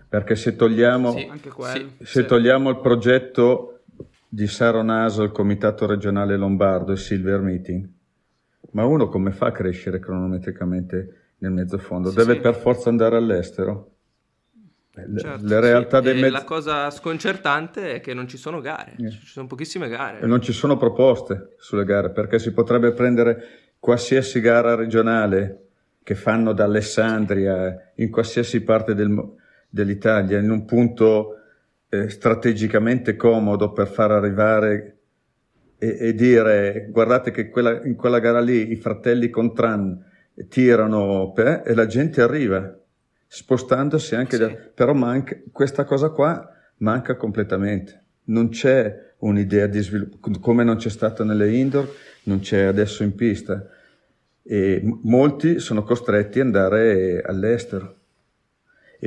[0.08, 1.30] perché se togliamo, sì,
[1.98, 2.24] se sì.
[2.24, 3.80] togliamo il progetto
[4.26, 7.88] di Saro Naso, il Comitato regionale lombardo, il Silver Meeting,
[8.70, 12.10] ma uno come fa a crescere cronometricamente nel mezzofondo?
[12.10, 12.40] Sì, Deve sì.
[12.40, 13.96] per forza andare all'estero?
[14.92, 16.04] Le, certo, le realtà sì.
[16.04, 16.32] dei mezzi...
[16.32, 19.10] La cosa sconcertante è che non ci sono gare, eh.
[19.10, 20.20] ci sono pochissime gare.
[20.20, 25.68] E non ci sono proposte sulle gare, perché si potrebbe prendere qualsiasi gara regionale
[26.02, 29.16] che fanno da Alessandria in qualsiasi parte del,
[29.68, 31.36] dell'Italia, in un punto
[31.88, 34.98] eh, strategicamente comodo per far arrivare
[35.78, 40.04] e, e dire guardate che quella, in quella gara lì i fratelli Contran
[40.48, 42.76] tirano per, e la gente arriva
[43.26, 44.42] spostandosi anche sì.
[44.42, 46.48] da, però manca, questa cosa qua
[46.78, 48.04] manca completamente.
[48.24, 51.88] Non c'è un'idea di sviluppo come non c'è stata nelle indoor
[52.24, 53.66] non c'è adesso in pista.
[54.42, 57.99] E molti sono costretti ad andare all'estero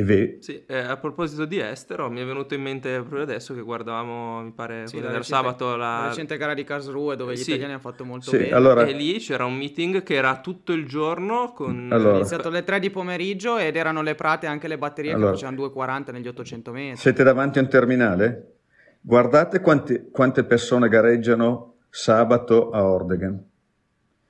[0.02, 3.62] Ve- sì, eh, a proposito di estero, mi è venuto in mente proprio adesso che
[3.62, 6.00] guardavamo, mi pare, sì, recente, sabato la...
[6.02, 6.08] la...
[6.08, 7.50] recente gara di Karlsruhe dove gli sì.
[7.52, 8.52] italiani hanno fatto molto sì, bene.
[8.52, 8.86] Allora...
[8.86, 11.90] E lì c'era un meeting che era tutto il giorno con...
[11.92, 12.14] Allora...
[12.14, 15.32] È iniziato alle 3 di pomeriggio ed erano le prate anche le batterie allora...
[15.32, 16.98] che facevano 2,40 negli 800 metri.
[16.98, 18.54] Siete davanti a un terminale?
[19.00, 23.52] Guardate quanti, quante persone gareggiano sabato a Ordegen.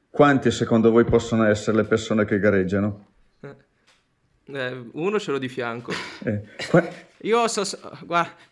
[0.09, 3.12] Quanti secondo voi possono essere le persone che gareggiano?
[4.45, 5.91] Eh, uno ce l'ho di fianco.
[6.23, 6.87] Eh, qua...
[7.23, 7.63] Io so,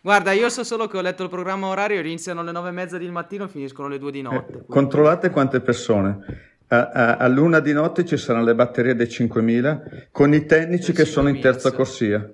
[0.00, 2.96] guarda, io so solo che ho letto il programma orario, iniziano alle nove e mezza
[2.96, 4.52] del mattino e finiscono alle due di notte.
[4.52, 6.50] Eh, controllate quante persone.
[6.68, 10.92] A, a, a, luna di notte ci saranno le batterie dei 5.000 con i tecnici
[10.92, 11.76] che sono in terza sì.
[11.76, 12.32] corsia.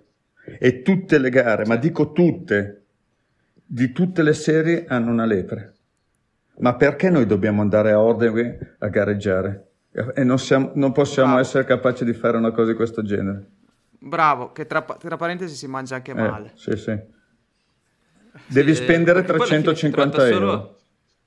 [0.61, 2.85] E tutte le gare, ma dico tutte,
[3.65, 5.75] di tutte le serie hanno una lepre.
[6.59, 9.68] Ma perché noi dobbiamo andare a ordine a gareggiare?
[9.93, 11.43] E non, siamo, non possiamo Bravo.
[11.43, 13.47] essere capaci di fare una cosa di questo genere.
[13.99, 16.53] Bravo, che tra, tra parentesi si mangia anche eh, male.
[16.55, 16.97] Sì, sì.
[18.47, 20.51] Devi sì, spendere 350 euro.
[20.51, 20.78] Solo...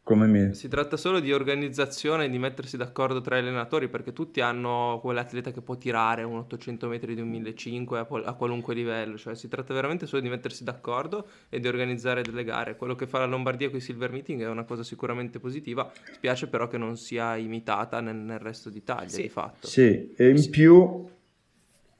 [0.03, 0.53] come mi...
[0.55, 4.99] Si tratta solo di organizzazione e di mettersi d'accordo tra gli allenatori perché tutti hanno
[5.01, 9.35] quell'atleta che può tirare un 800 metri di un 1500 a, a qualunque livello, cioè
[9.35, 12.75] si tratta veramente solo di mettersi d'accordo e di organizzare delle gare.
[12.75, 16.47] Quello che fa la Lombardia con i Silver Meeting è una cosa sicuramente positiva, spiace
[16.47, 19.21] però che non sia imitata nel, nel resto d'Italia sì.
[19.21, 19.67] di fatto.
[19.67, 20.49] Sì, e in sì.
[20.49, 21.07] più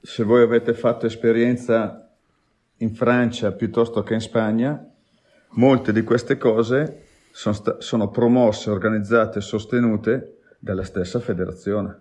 [0.00, 2.10] se voi avete fatto esperienza
[2.78, 4.84] in Francia piuttosto che in Spagna,
[5.50, 12.00] molte di queste cose sono, sta- sono promosse, organizzate e sostenute dalla stessa federazione.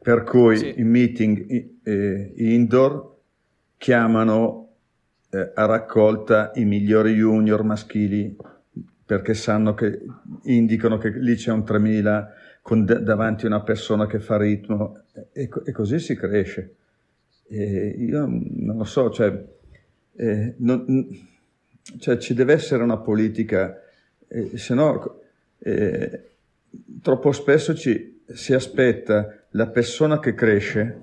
[0.00, 0.74] Per cui sì.
[0.78, 3.16] i meeting eh, indoor
[3.76, 4.70] chiamano
[5.30, 8.34] eh, a raccolta i migliori junior maschili
[9.04, 10.00] perché sanno che
[10.44, 12.32] indicano che lì c'è un 3000
[12.62, 16.74] con d- davanti una persona che fa ritmo e, e così si cresce.
[17.48, 19.44] E io non lo so, cioè,
[20.16, 21.08] eh, non,
[21.98, 23.80] cioè ci deve essere una politica
[24.28, 25.20] eh, se no
[25.58, 26.30] eh,
[27.02, 31.00] troppo spesso ci si aspetta la persona che cresce,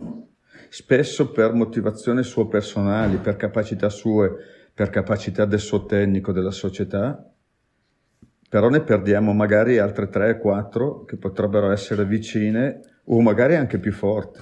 [0.69, 4.35] spesso per motivazioni sue personali, per capacità sue,
[4.73, 7.31] per capacità del suo tecnico, della società,
[8.47, 13.91] però ne perdiamo magari altre 3 4 che potrebbero essere vicine o magari anche più
[13.91, 14.39] forti.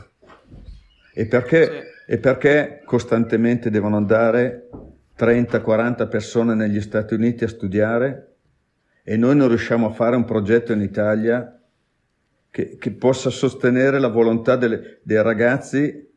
[1.15, 2.11] E perché, sì.
[2.11, 4.69] e perché costantemente devono andare
[5.17, 8.32] 30-40 persone negli Stati Uniti a studiare
[9.03, 11.59] e noi non riusciamo a fare un progetto in Italia
[12.49, 16.07] che, che possa sostenere la volontà delle, dei ragazzi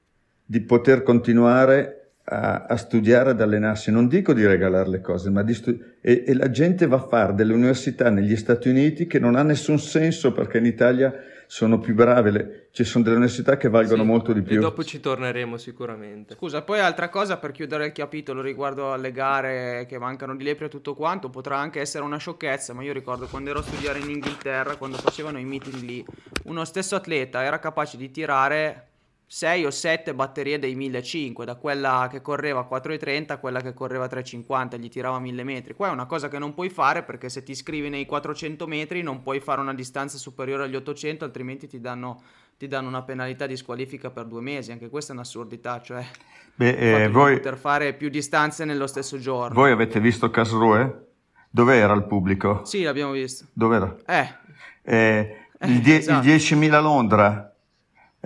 [0.45, 3.91] di poter continuare a, a, studiare, ad allenarsi.
[3.91, 5.97] Non dico di regalare le cose, ma di studiare.
[6.01, 9.79] E, la gente va a fare delle università negli Stati Uniti che non ha nessun
[9.79, 11.13] senso perché in Italia
[11.47, 14.57] sono più brave, le, ci sono delle università che valgono sì, molto di più.
[14.57, 16.35] E dopo ci torneremo sicuramente.
[16.35, 20.67] Scusa, poi altra cosa per chiudere il capitolo riguardo alle gare che mancano di lepre
[20.67, 23.99] e tutto quanto, potrà anche essere una sciocchezza, ma io ricordo quando ero a studiare
[23.99, 26.05] in Inghilterra, quando facevano i meeting lì,
[26.45, 28.89] uno stesso atleta era capace di tirare
[29.29, 33.75] 6 o 7 batterie dei 1500, da quella che correva a 4,30 a quella che
[33.75, 35.75] correva a 3,50, gli tirava 1000 metri.
[35.75, 39.03] Qua è una cosa che non puoi fare perché se ti iscrivi nei 400 metri
[39.03, 42.23] non puoi fare una distanza superiore agli 800, altrimenti ti danno,
[42.57, 44.71] ti danno una penalità di squalifica per due mesi.
[44.71, 46.07] Anche questa è un'assurdità, cioè
[46.55, 49.55] Beh, eh, voi, poter fare più distanze nello stesso giorno.
[49.55, 51.05] Voi avete visto Casrue?
[51.51, 52.65] Dove era il pubblico?
[52.65, 53.47] Sì, l'abbiamo visto.
[53.53, 53.97] Dove era?
[54.07, 54.35] Eh.
[54.83, 56.29] eh il, die- esatto.
[56.29, 57.56] il 10.000 Londra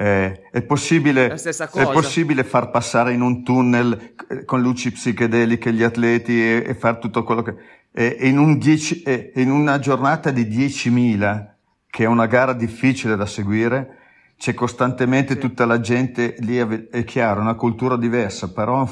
[0.01, 5.83] eh, è, possibile, è, possibile, far passare in un tunnel eh, con luci psichedeliche gli
[5.83, 7.55] atleti e, e fare tutto quello che...
[7.93, 9.03] E, in, un dieci,
[9.35, 11.49] in una giornata di 10.000,
[11.91, 13.99] che è una gara difficile da seguire,
[14.39, 15.39] c'è costantemente sì.
[15.39, 18.89] tutta la gente lì, è chiaro, una cultura diversa, però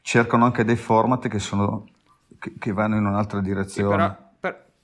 [0.00, 1.88] cercano anche dei format che, sono,
[2.38, 3.90] che, che vanno in un'altra direzione.
[3.90, 4.21] Sì, però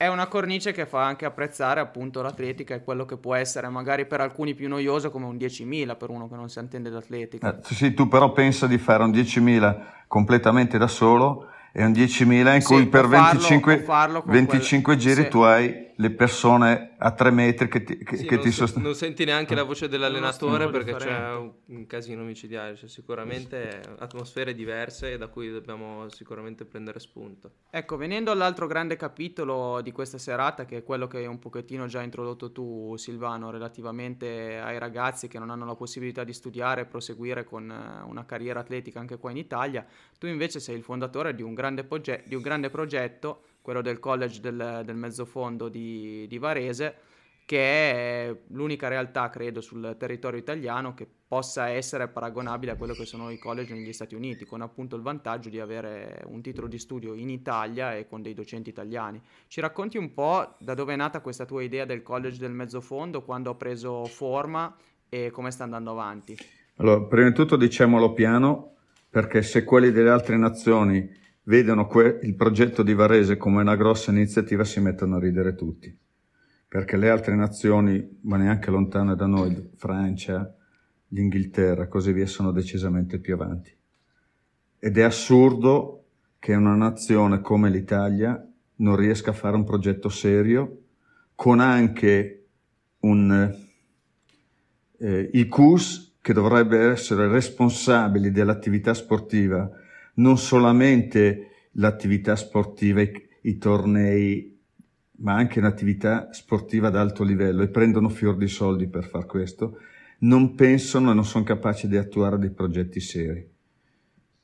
[0.01, 4.05] è una cornice che fa anche apprezzare appunto l'atletica e quello che può essere magari
[4.05, 7.57] per alcuni più noioso come un 10.000 per uno che non si intende d'atletica.
[7.57, 12.55] Eh, sì, tu però pensa di fare un 10.000 completamente da solo e un 10.000
[12.55, 14.99] in cui per farlo, 25, 25 quelle...
[14.99, 15.27] giri sì.
[15.27, 18.87] tu hai le persone a tre metri che ti, che, sì, che ti sostengono.
[18.87, 25.17] Non senti neanche la voce dell'allenatore perché c'è un casino micidiale, cioè sicuramente atmosfere diverse
[25.17, 27.51] da cui dobbiamo sicuramente prendere spunto.
[27.69, 31.85] Ecco, venendo all'altro grande capitolo di questa serata, che è quello che hai un pochettino
[31.85, 36.85] già introdotto tu Silvano, relativamente ai ragazzi che non hanno la possibilità di studiare e
[36.85, 39.85] proseguire con eh, una carriera atletica anche qua in Italia,
[40.17, 43.99] tu invece sei il fondatore di un grande, proge- di un grande progetto quello del
[43.99, 46.95] college del, del mezzofondo di, di Varese,
[47.45, 53.05] che è l'unica realtà, credo, sul territorio italiano che possa essere paragonabile a quello che
[53.05, 56.77] sono i college negli Stati Uniti, con appunto il vantaggio di avere un titolo di
[56.77, 59.19] studio in Italia e con dei docenti italiani.
[59.47, 63.23] Ci racconti un po' da dove è nata questa tua idea del college del mezzofondo,
[63.23, 64.75] quando ha preso forma
[65.09, 66.37] e come sta andando avanti?
[66.75, 68.75] Allora, prima di tutto diciamolo piano,
[69.09, 74.11] perché se quelli delle altre nazioni vedono que- il progetto di Varese come una grossa
[74.11, 75.95] iniziativa si mettono a ridere tutti,
[76.67, 80.53] perché le altre nazioni, ma neanche lontane da noi, Francia,
[81.09, 83.75] l'Inghilterra, così via, sono decisamente più avanti.
[84.79, 86.05] Ed è assurdo
[86.39, 88.41] che una nazione come l'Italia
[88.75, 90.83] non riesca a fare un progetto serio
[91.35, 92.47] con anche
[92.99, 93.67] un
[94.97, 99.69] eh, ICUS che dovrebbe essere responsabili dell'attività sportiva
[100.15, 103.11] non solamente l'attività sportiva, i,
[103.43, 104.57] i tornei,
[105.17, 109.77] ma anche un'attività sportiva ad alto livello e prendono fior di soldi per far questo,
[110.19, 113.47] non pensano e non sono capaci di attuare dei progetti seri.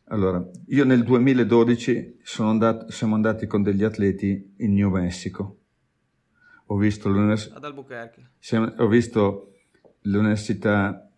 [0.10, 2.20] Allora, io nel 2012
[2.52, 5.60] andato, siamo andati con degli atleti in New Mexico,
[6.68, 7.10] ho visto
[7.66, 8.32] Albuquerque.
[8.78, 9.54] Ho visto
[10.02, 11.10] l'università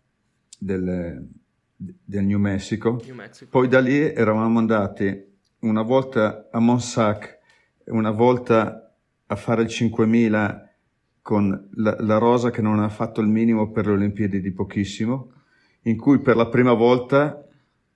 [0.58, 1.28] del,
[1.78, 3.00] del New Mexico.
[3.06, 3.50] New Mexico.
[3.52, 5.26] Poi da lì eravamo andati
[5.60, 7.38] una volta a Monsac,
[7.86, 8.92] una volta
[9.28, 10.70] a fare il 5000
[11.22, 15.32] con la, la Rosa che non ha fatto il minimo per le Olimpiadi di pochissimo,
[15.84, 17.46] in cui per la prima volta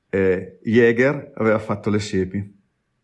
[0.09, 2.59] eh, Jäger aveva fatto le siepi,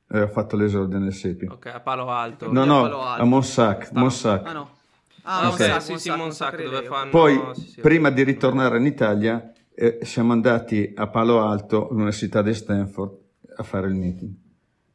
[0.08, 1.46] aveva fatto l'esordio nelle siepi.
[1.46, 2.52] Ok, a Palo Alto.
[2.52, 3.22] No, no, Alto.
[3.22, 4.46] a Monsac, Monsac.
[4.46, 4.76] Ah no.
[5.24, 7.10] Ah, Ah, ok, Monsac, sì, sì, Monsac, dove fanno...
[7.10, 12.42] Poi, sì, sì, prima di ritornare in Italia, eh, siamo andati a Palo Alto, all'Università
[12.42, 13.16] di Stanford,
[13.58, 14.34] a fare il meeting.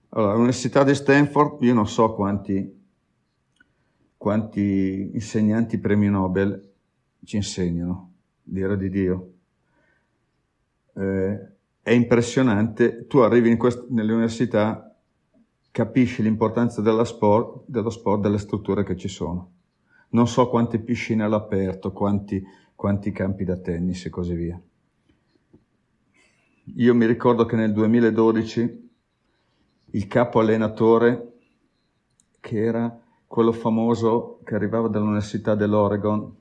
[0.09, 2.83] Allora, all'Università di Stanford, io non so quanti,
[4.17, 6.73] quanti insegnanti premi Nobel
[7.23, 9.33] ci insegnano, dire di Dio.
[10.95, 14.97] Eh, è impressionante, tu arrivi quest- nelle università,
[15.71, 19.51] capisci l'importanza sport, dello sport, delle strutture che ci sono.
[20.09, 22.43] Non so quante piscine all'aperto, quanti,
[22.75, 24.61] quanti campi da tennis e così via.
[26.77, 28.91] Io mi ricordo che nel 2012
[29.95, 31.33] il capo allenatore,
[32.41, 36.35] che era quello famoso che arrivava dall'Università dell'Oregon,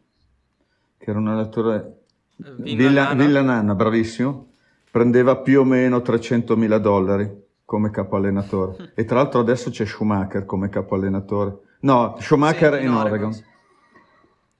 [0.98, 2.02] che era un allenatore
[2.36, 3.24] Villa, Villanana.
[3.24, 4.52] Villanana, bravissimo,
[4.90, 7.30] prendeva più o meno 300 mila dollari
[7.66, 8.92] come capo allenatore.
[8.96, 11.58] E tra l'altro adesso c'è Schumacher come capo allenatore.
[11.82, 13.34] No, Schumacher Sì, in Oregon.
[13.34, 13.44] Sì,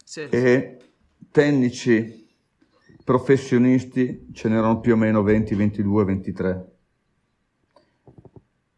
[0.04, 0.20] sì.
[0.30, 0.78] E
[1.32, 2.21] tecnici
[3.04, 6.72] professionisti ce n'erano più o meno 20, 22, 23.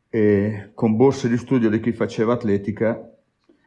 [0.10, 3.10] E con borse di studio di chi faceva atletica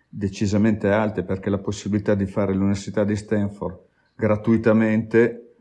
[0.09, 3.81] decisamente alte perché la possibilità di fare l'università di Stanford
[4.15, 5.55] gratuitamente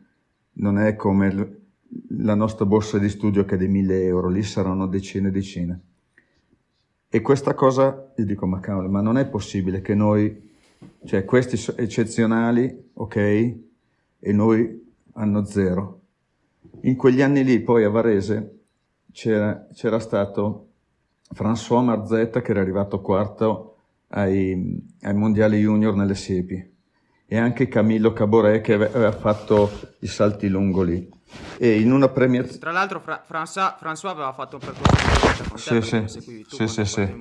[0.54, 1.64] non è come
[2.10, 5.80] la nostra borsa di studio che è di 1000 euro, lì saranno decine e decine.
[7.10, 10.52] E questa cosa, io dico, ma cavolo, ma non è possibile che noi,
[11.06, 14.85] cioè questi eccezionali, ok, e noi
[15.16, 16.02] hanno zero.
[16.82, 18.60] In quegli anni lì, poi a Varese,
[19.12, 20.68] c'era, c'era stato
[21.34, 23.78] François Marzetta che era arrivato quarto
[24.10, 26.74] ai, ai mondiali junior nelle siepi
[27.28, 29.70] e anche Camillo Caboret che ave- aveva fatto
[30.02, 31.10] i salti lungo lì.
[31.58, 32.60] E in una premiazione...
[32.60, 36.46] Tra l'altro Fra- François, François aveva fatto un percorso con te Sì, perché sì, seguivi
[36.46, 37.16] tu sì, sì, sì,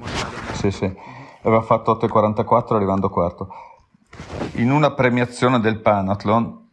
[0.52, 0.96] sì, sì.
[1.42, 3.48] Aveva fatto 8,44 arrivando quarto.
[4.54, 6.63] In una premiazione del Panathlon,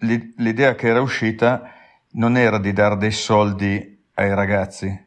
[0.00, 1.72] l'idea che era uscita
[2.12, 5.06] non era di dare dei soldi ai ragazzi,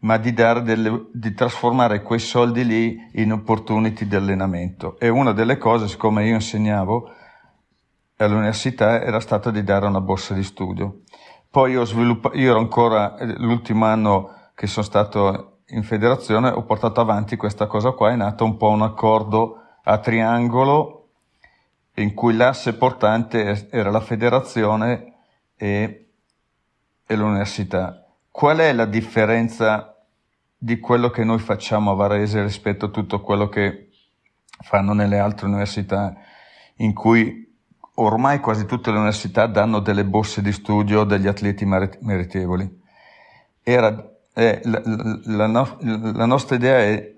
[0.00, 4.98] ma di, delle, di trasformare quei soldi lì in opportunity di allenamento.
[4.98, 7.10] E una delle cose, siccome io insegnavo
[8.16, 11.00] all'università, era stata di dare una borsa di studio.
[11.50, 16.64] Poi io, sviluppa- io ero ancora eh, l'ultimo anno che sono stato in federazione, ho
[16.64, 20.93] portato avanti questa cosa qua, è nato un po' un accordo a triangolo
[21.96, 25.12] in cui l'asse portante era la federazione
[25.56, 26.08] e,
[27.06, 28.04] e l'università.
[28.30, 29.96] Qual è la differenza
[30.56, 33.90] di quello che noi facciamo a Varese rispetto a tutto quello che
[34.62, 36.16] fanno nelle altre università
[36.76, 37.42] in cui
[37.96, 42.82] ormai quasi tutte le università danno delle borse di studio degli atleti merit- meritevoli.
[43.62, 47.13] Era, eh, la, la- la no- la nostra idea è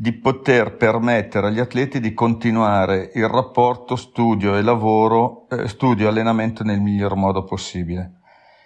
[0.00, 6.08] di poter permettere agli atleti di continuare il rapporto studio e lavoro, eh, studio e
[6.08, 8.20] allenamento nel miglior modo possibile.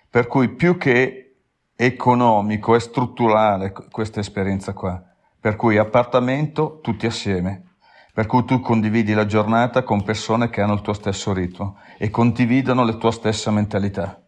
[0.08, 1.38] Per cui più che
[1.74, 5.02] economico è strutturale qu- questa esperienza qua.
[5.40, 7.78] Per cui appartamento tutti assieme.
[8.12, 12.10] Per cui tu condividi la giornata con persone che hanno il tuo stesso ritmo e
[12.10, 14.22] condividono la tua stessa mentalità.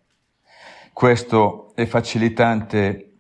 [0.93, 3.19] Questo è facilitante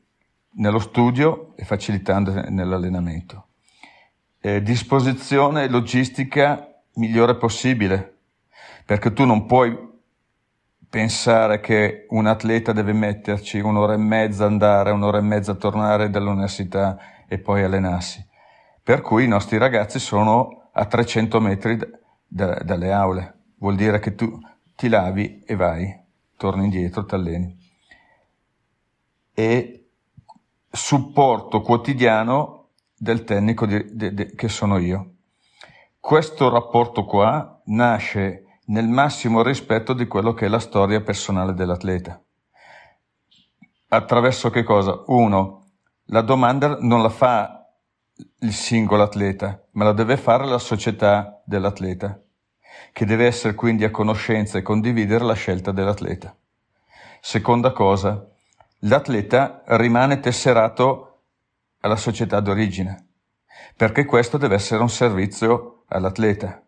[0.54, 3.45] nello studio e facilitante nell'allenamento.
[4.46, 8.18] Eh, disposizione logistica migliore possibile,
[8.84, 9.76] perché tu non puoi
[10.88, 16.96] pensare che un atleta deve metterci un'ora e mezza andare, un'ora e mezza tornare dall'università
[17.26, 18.24] e poi allenarsi.
[18.84, 21.76] Per cui i nostri ragazzi sono a 300 metri
[22.24, 23.34] da- dalle aule.
[23.58, 24.38] Vuol dire che tu
[24.76, 25.92] ti lavi e vai,
[26.36, 27.58] torni indietro, ti alleni.
[29.34, 29.88] E
[30.70, 32.55] supporto quotidiano
[32.96, 35.14] del tecnico di- de- de- che sono io.
[36.00, 42.20] Questo rapporto qua nasce nel massimo rispetto di quello che è la storia personale dell'atleta.
[43.88, 45.02] Attraverso che cosa?
[45.06, 45.64] Uno,
[46.06, 47.66] la domanda non la fa
[48.40, 52.20] il singolo atleta, ma la deve fare la società dell'atleta,
[52.92, 56.34] che deve essere quindi a conoscenza e condividere la scelta dell'atleta.
[57.20, 58.26] Seconda cosa,
[58.80, 61.05] l'atleta rimane tesserato
[61.86, 63.06] alla società d'origine,
[63.76, 66.62] perché questo deve essere un servizio all'atleta.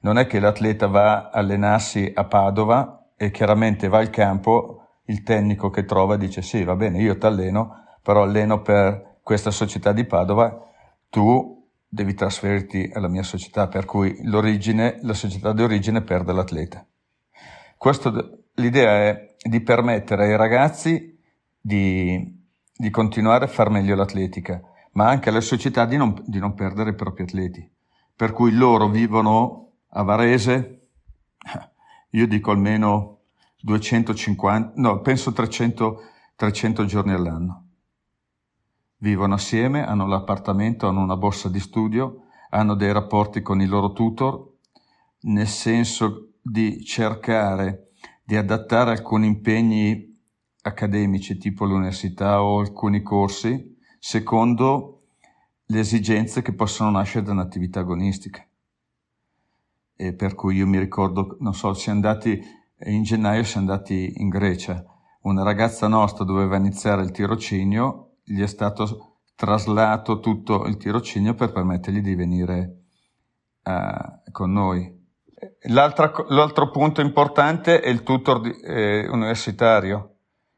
[0.00, 5.22] Non è che l'atleta va a allenarsi a Padova e chiaramente va al campo, il
[5.22, 9.92] tecnico che trova dice sì, va bene, io ti alleno, però alleno per questa società
[9.92, 10.62] di Padova,
[11.08, 16.86] tu devi trasferirti alla mia società, per cui l'origine, la società di origine perde l'atleta.
[17.78, 21.18] Questo, l'idea è di permettere ai ragazzi
[21.58, 22.43] di,
[22.84, 24.60] di continuare a far meglio l'atletica,
[24.92, 27.66] ma anche alle società di non, di non perdere i propri atleti.
[28.14, 30.88] Per cui loro vivono a Varese,
[32.10, 33.20] io dico almeno
[33.62, 36.00] 250, no, penso 300,
[36.36, 37.68] 300 giorni all'anno
[38.98, 43.92] Vivono assieme, hanno l'appartamento, hanno una borsa di studio, hanno dei rapporti con i loro
[43.92, 44.56] tutor,
[45.20, 50.13] nel senso di cercare di adattare alcuni impegni
[50.66, 55.02] accademici tipo l'università o alcuni corsi secondo
[55.66, 58.46] le esigenze che possono nascere da un'attività agonistica.
[59.96, 62.42] E per cui io mi ricordo, non so, siamo andati
[62.86, 64.84] in gennaio, siamo andati in Grecia.
[65.22, 71.52] Una ragazza nostra doveva iniziare il tirocinio gli è stato traslato tutto il tirocinio per
[71.52, 72.84] permettergli di venire
[73.64, 75.02] uh, con noi.
[75.68, 80.13] l'altro punto importante è il tutor di, eh, universitario,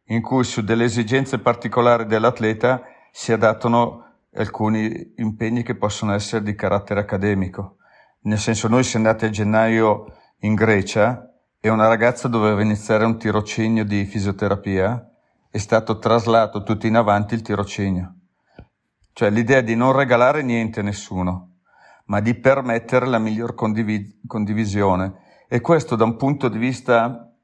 [0.07, 4.05] in cui su delle esigenze particolari dell'atleta si adattano
[4.35, 7.77] alcuni impegni che possono essere di carattere accademico.
[8.23, 13.19] Nel senso, noi siamo andati a gennaio in Grecia e una ragazza doveva iniziare un
[13.19, 15.11] tirocinio di fisioterapia
[15.57, 18.15] è stato traslato tutto in avanti il tirocinio.
[19.15, 21.61] Cioè l'idea di non regalare niente a nessuno,
[22.07, 25.15] ma di permettere la miglior condivi- condivisione.
[25.49, 27.35] E questo da un punto di vista,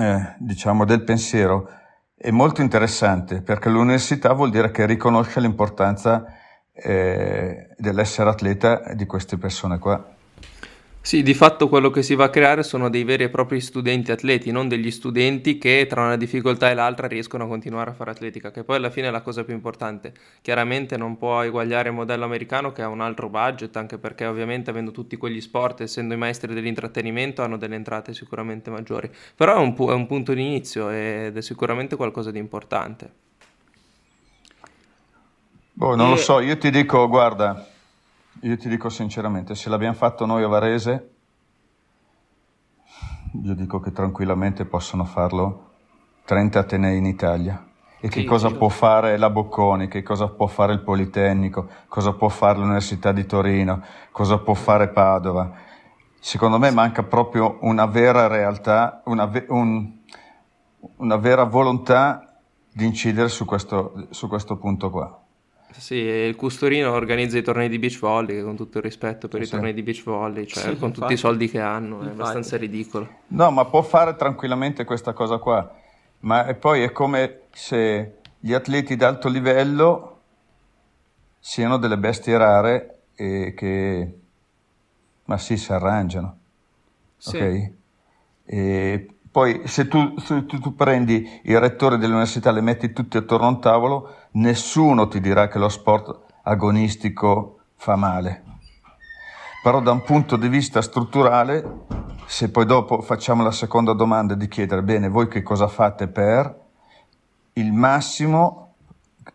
[0.00, 1.68] eh, diciamo, del pensiero
[2.16, 6.24] è molto interessante perché l'università vuol dire che riconosce l'importanza
[6.72, 10.16] eh, dell'essere atleta di queste persone qua.
[11.00, 14.12] Sì, di fatto quello che si va a creare sono dei veri e propri studenti
[14.12, 18.10] atleti, non degli studenti che tra una difficoltà e l'altra riescono a continuare a fare
[18.10, 20.12] atletica, che poi alla fine è la cosa più importante.
[20.42, 24.68] Chiaramente non può eguagliare il modello americano che ha un altro budget, anche perché ovviamente
[24.68, 29.10] avendo tutti quegli sport, essendo i maestri dell'intrattenimento, hanno delle entrate sicuramente maggiori.
[29.34, 33.10] Però è un, pu- è un punto di inizio ed è sicuramente qualcosa di importante.
[35.72, 36.10] Boh, non e...
[36.10, 37.66] lo so, io ti dico, guarda,
[38.40, 41.10] io ti dico sinceramente, se l'abbiamo fatto noi a Varese,
[43.42, 45.70] io dico che tranquillamente possono farlo
[46.24, 47.64] 30 Atenei in Italia.
[48.00, 52.28] E che cosa può fare la Bocconi, che cosa può fare il Politecnico, cosa può
[52.28, 53.82] fare l'Università di Torino,
[54.12, 55.52] cosa può fare Padova.
[56.20, 59.98] Secondo me manca proprio una vera realtà, una, ve- un,
[60.96, 62.40] una vera volontà
[62.72, 65.27] di incidere su questo, su questo punto qua.
[65.70, 69.46] Sì, il Custorino organizza i tornei di beach volley, con tutto il rispetto per sì.
[69.46, 71.00] i tornei di beach volley, cioè sì, con infatti.
[71.00, 72.08] tutti i soldi che hanno, infatti.
[72.08, 73.08] è abbastanza ridicolo.
[73.28, 75.72] No, ma può fare tranquillamente questa cosa qua,
[76.20, 80.20] ma poi è come se gli atleti d'alto livello
[81.38, 84.18] siano delle bestie rare e che,
[85.24, 86.38] ma sì, si arrangiano.
[87.16, 87.36] Sì.
[87.36, 87.70] Ok?
[88.44, 93.50] E poi se tu, se tu, prendi i rettori dell'università le metti tutti attorno a
[93.50, 98.42] un tavolo, nessuno ti dirà che lo sport agonistico fa male.
[99.62, 101.86] Però da un punto di vista strutturale,
[102.26, 106.66] se poi dopo facciamo la seconda domanda di chiedere, bene, voi che cosa fate per
[107.54, 108.74] il massimo,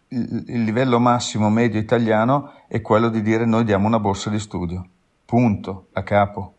[0.07, 4.87] il, livello massimo medio italiano è quello di dire noi diamo una borsa di studio,
[5.25, 6.53] punto, a capo.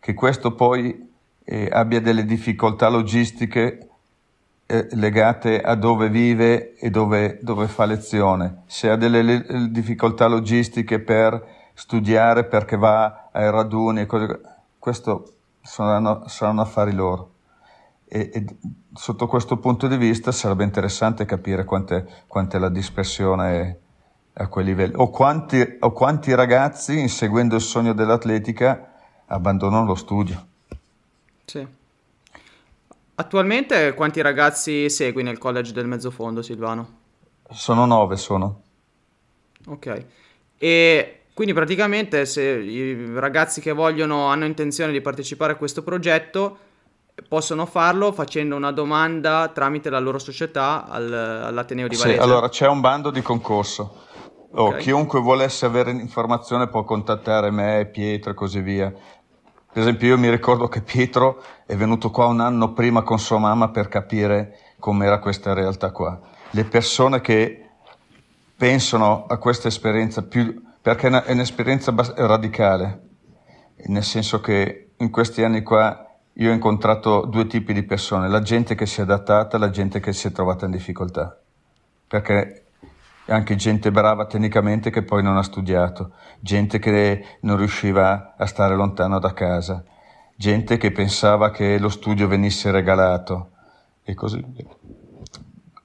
[0.00, 1.10] Che questo poi
[1.44, 3.85] eh, abbia delle difficoltà logistiche
[4.66, 10.26] eh, legate a dove vive e dove, dove, fa lezione, se ha delle le, difficoltà
[10.26, 14.40] logistiche per studiare perché va ai raduni e cose,
[14.78, 17.30] questo saranno, saranno affari loro.
[18.08, 18.44] E, e,
[18.92, 23.78] sotto questo punto di vista sarebbe interessante capire quant'è, quant'è la dispersione
[24.38, 28.92] a quei livelli o quanti, o quanti ragazzi inseguendo il sogno dell'atletica
[29.26, 30.46] abbandonano lo studio.
[31.44, 31.75] Sì.
[33.18, 36.98] Attualmente quanti ragazzi segui nel college del mezzofondo, Silvano?
[37.50, 38.62] Sono nove, sono.
[39.68, 40.04] Ok.
[40.58, 46.58] E quindi praticamente se i ragazzi che vogliono, hanno intenzione di partecipare a questo progetto,
[47.28, 52.16] possono farlo facendo una domanda tramite la loro società al, all'Ateneo di Varese.
[52.16, 54.04] Sì, allora c'è un bando di concorso.
[54.52, 54.80] Oh, okay.
[54.80, 58.92] Chiunque volesse avere informazione può contattare me, Pietro e così via.
[59.76, 63.36] Per esempio io mi ricordo che Pietro è venuto qua un anno prima con sua
[63.36, 66.18] mamma per capire com'era questa realtà qua.
[66.52, 67.72] Le persone che
[68.56, 73.02] pensano a questa esperienza più, perché è un'esperienza radicale,
[73.88, 78.40] nel senso che in questi anni qua io ho incontrato due tipi di persone, la
[78.40, 81.38] gente che si è adattata e la gente che si è trovata in difficoltà,
[82.08, 82.65] perché
[83.26, 88.74] anche gente brava tecnicamente che poi non ha studiato, gente che non riusciva a stare
[88.74, 89.84] lontano da casa,
[90.36, 93.50] gente che pensava che lo studio venisse regalato.
[94.04, 94.66] E così via.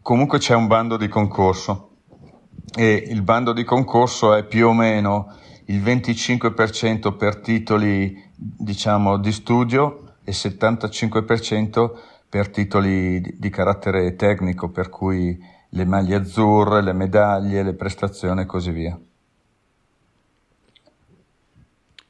[0.02, 1.89] Comunque c'è un bando di concorso.
[2.76, 5.34] E il bando di concorso è più o meno
[5.66, 11.92] il 25% per titoli diciamo di studio e 75%
[12.30, 15.38] per titoli di, di carattere tecnico, per cui
[15.74, 19.00] le maglie azzurre, le medaglie, le prestazioni e così via.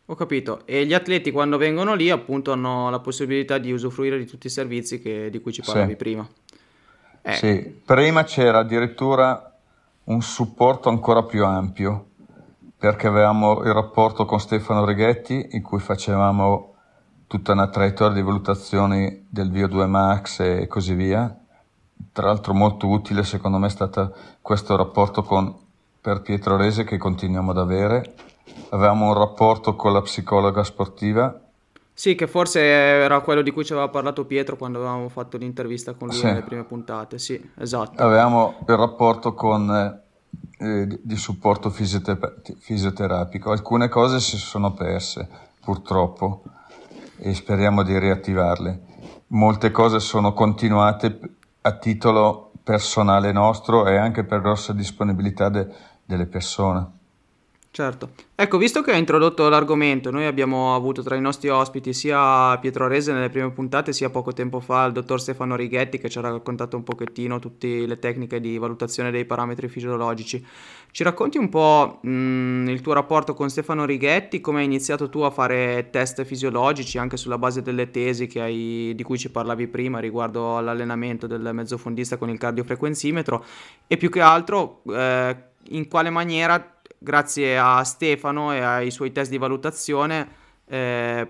[0.06, 0.62] Ho capito.
[0.66, 4.50] E gli atleti quando vengono lì appunto hanno la possibilità di usufruire di tutti i
[4.50, 5.96] servizi che, di cui ci parlavi sì.
[5.96, 6.28] prima.
[7.22, 7.34] Eh.
[7.34, 9.56] Sì, prima c'era addirittura
[10.06, 12.08] un supporto ancora più ampio
[12.78, 16.74] perché avevamo il rapporto con Stefano Righetti in cui facevamo
[17.28, 21.41] tutta una traiettoria di valutazioni del VO2 Max e così via.
[22.12, 25.56] Tra l'altro molto utile secondo me è stato questo rapporto con,
[26.00, 28.14] per Pietro Rese che continuiamo ad avere
[28.70, 31.40] avevamo un rapporto con la psicologa sportiva.
[31.94, 35.94] Sì, che forse era quello di cui ci aveva parlato Pietro quando avevamo fatto l'intervista
[35.94, 36.26] con lui sì.
[36.26, 37.20] nelle prime puntate.
[37.20, 38.02] Sì, esatto.
[38.02, 39.70] Avevamo il rapporto con,
[40.58, 42.58] eh, di supporto fisioterapico.
[42.60, 43.52] fisioterapico.
[43.52, 45.28] Alcune cose si sono perse,
[45.64, 46.44] purtroppo,
[47.18, 48.90] e speriamo di riattivarle.
[49.28, 51.20] Molte cose sono continuate
[51.62, 55.68] a titolo personale nostro e anche per grossa disponibilità de,
[56.06, 57.00] delle persone.
[57.74, 58.10] Certo.
[58.36, 62.86] Ecco, visto che hai introdotto l'argomento, noi abbiamo avuto tra i nostri ospiti sia Pietro
[62.90, 66.22] Rese nelle prime puntate, sia poco tempo fa il dottor Stefano Righetti che ci ha
[66.22, 70.46] raccontato un pochettino tutte le tecniche di valutazione dei parametri fisiologici.
[70.92, 75.08] Ci racconti un po' mh, mm, il tuo rapporto con Stefano Righetti, come hai iniziato
[75.08, 79.68] tu a fare test fisiologici anche sulla base delle tesi hai, di cui ci parlavi
[79.68, 83.46] prima riguardo all'allenamento del mezzofondista con il cardiofrequenzimetro
[83.88, 85.36] e più che altro eh,
[85.70, 90.28] in quale maniera grazie a Stefano e ai suoi test di valutazione,
[90.66, 91.28] eh,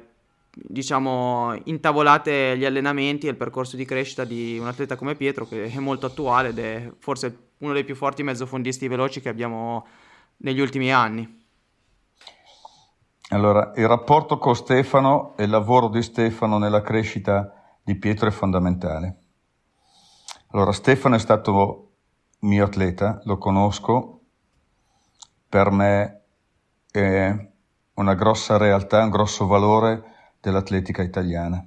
[0.51, 5.71] diciamo, intavolate gli allenamenti e il percorso di crescita di un atleta come Pietro, che
[5.71, 9.85] è molto attuale ed è forse uno dei più forti mezzofondisti veloci che abbiamo
[10.37, 11.39] negli ultimi anni.
[13.29, 18.31] Allora, il rapporto con Stefano e il lavoro di Stefano nella crescita di Pietro è
[18.31, 19.15] fondamentale.
[20.47, 21.91] Allora, Stefano è stato
[22.39, 24.20] mio atleta, lo conosco,
[25.51, 26.21] per me
[26.89, 27.49] è
[27.95, 30.01] una grossa realtà, un grosso valore
[30.39, 31.61] dell'atletica italiana.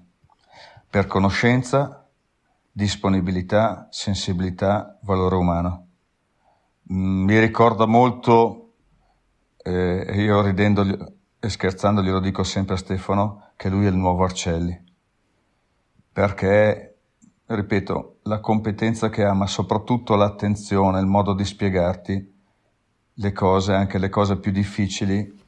[0.88, 2.08] Per conoscenza,
[2.72, 5.86] disponibilità, sensibilità, valore umano.
[6.94, 8.72] Mm, mi ricorda molto,
[9.58, 14.24] eh, io ridendo e scherzando glielo dico sempre a Stefano, che lui è il nuovo
[14.24, 14.82] Arcelli.
[16.10, 17.00] Perché,
[17.44, 22.32] ripeto, la competenza che ha, ma soprattutto l'attenzione, il modo di spiegarti,
[23.14, 25.42] le cose, anche le cose più difficili,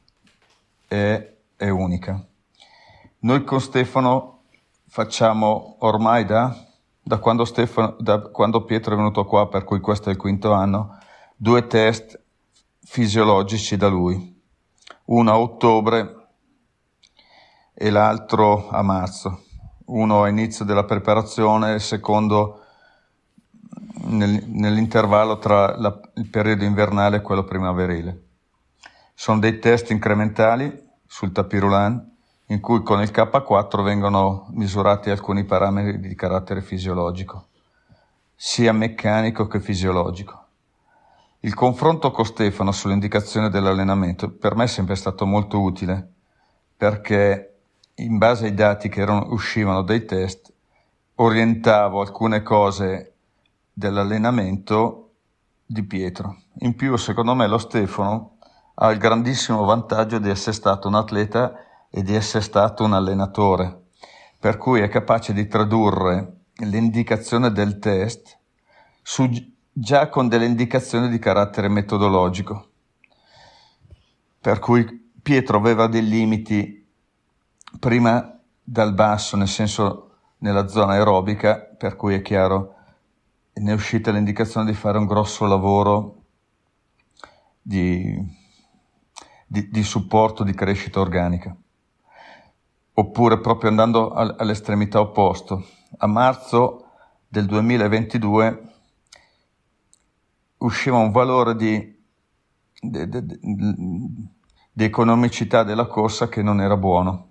[0.87, 2.25] è, è unica.
[3.21, 4.43] Noi con Stefano
[4.89, 6.57] facciamo ormai da,
[7.03, 10.53] da, quando Stefano, da quando Pietro è venuto qua, per cui questo è il quinto
[10.53, 10.99] anno,
[11.35, 12.21] due test
[12.85, 14.41] fisiologici da lui,
[15.07, 16.15] uno a ottobre
[17.75, 19.43] e l'altro a marzo,
[19.87, 22.66] uno a inizio della preparazione, il secondo
[24.07, 28.23] nel, nell'intervallo tra la, il periodo invernale e quello primaverile.
[29.15, 32.15] Sono dei test incrementali sul tapirulan
[32.47, 37.49] in cui con il K4 vengono misurati alcuni parametri di carattere fisiologico,
[38.35, 40.45] sia meccanico che fisiologico.
[41.41, 46.13] Il confronto con Stefano sull'indicazione dell'allenamento per me è sempre stato molto utile
[46.77, 47.55] perché
[47.95, 50.53] in base ai dati che erano, uscivano dai test
[51.17, 53.16] orientavo alcune cose
[53.79, 55.17] dell'allenamento
[55.67, 56.45] di Pietro.
[56.61, 58.39] In più, secondo me, lo Stefano
[58.77, 61.53] ha il grandissimo vantaggio di essere stato un atleta
[61.91, 63.89] e di essere stato un allenatore,
[64.41, 68.39] per cui è capace di tradurre l'indicazione del test
[69.03, 69.29] su,
[69.71, 72.71] già con delle indicazioni di carattere metodologico.
[74.41, 76.89] Per cui Pietro aveva dei limiti
[77.79, 82.76] prima dal basso, nel senso nella zona aerobica, per cui è chiaro
[83.59, 86.25] ne è uscita l'indicazione di fare un grosso lavoro
[87.63, 88.15] di,
[89.47, 91.57] di, di supporto, di crescita organica.
[92.99, 95.67] Oppure proprio andando all'estremità opposto.
[95.99, 96.85] A marzo
[97.29, 98.75] del 2022
[100.59, 102.05] usciva un valore di,
[102.81, 103.09] di,
[104.73, 107.31] di economicità della corsa che non era buono.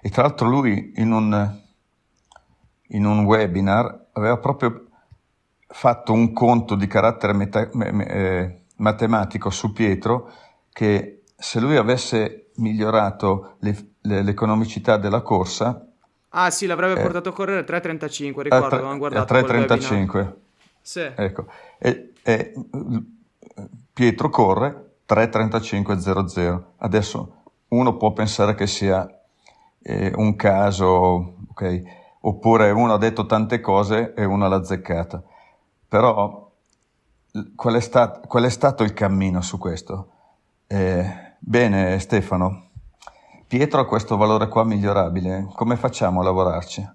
[0.00, 1.60] E tra l'altro lui in un,
[2.88, 4.87] in un webinar aveva proprio
[5.68, 10.32] fatto un conto di carattere meta, me, me, eh, matematico su Pietro
[10.72, 15.84] che se lui avesse migliorato le, le, l'economicità della corsa...
[16.30, 20.32] Ah sì, l'avrebbe eh, portato a correre 3.35, ricordo, avevamo guardato 3.35.
[20.80, 21.00] Sì.
[21.14, 21.46] Ecco.
[21.78, 22.52] E, e,
[23.92, 26.62] Pietro corre 3.35.00.
[26.76, 27.34] Adesso
[27.68, 29.06] uno può pensare che sia
[29.82, 31.82] eh, un caso, ok?
[32.20, 35.22] Oppure uno ha detto tante cose e uno l'ha azzeccata.
[35.88, 36.50] Però
[37.56, 40.10] qual è, stat- qual è stato il cammino su questo?
[40.66, 42.68] Eh, bene Stefano,
[43.46, 46.86] Pietro ha questo valore qua migliorabile, come facciamo a lavorarci?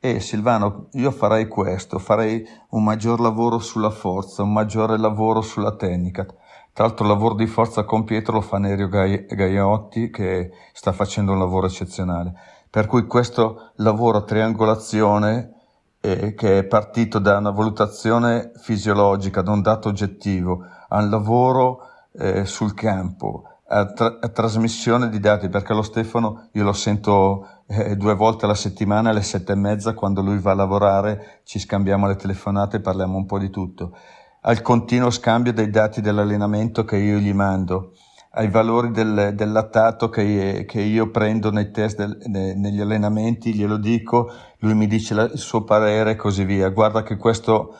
[0.00, 5.76] E Silvano, io farei questo, farei un maggior lavoro sulla forza, un maggiore lavoro sulla
[5.76, 6.24] tecnica.
[6.72, 11.32] Tra l'altro il lavoro di forza con Pietro lo fa Nerio Gaiotti che sta facendo
[11.32, 12.32] un lavoro eccezionale.
[12.70, 15.59] Per cui questo lavoro a triangolazione
[16.00, 21.80] eh, che è partito da una valutazione fisiologica, da un dato oggettivo, a un lavoro
[22.12, 27.46] eh, sul campo, a, tra- a, trasmissione di dati, perché lo Stefano io lo sento
[27.66, 31.58] eh, due volte alla settimana alle sette e mezza quando lui va a lavorare, ci
[31.58, 33.96] scambiamo le telefonate parliamo un po' di tutto,
[34.42, 37.92] al continuo scambio dei dati dell'allenamento che io gli mando
[38.32, 43.54] ai valori del, del lattato che, che, io prendo nei test, del, ne, negli allenamenti,
[43.54, 46.68] glielo dico, lui mi dice la, il suo parere e così via.
[46.68, 47.76] Guarda che questo,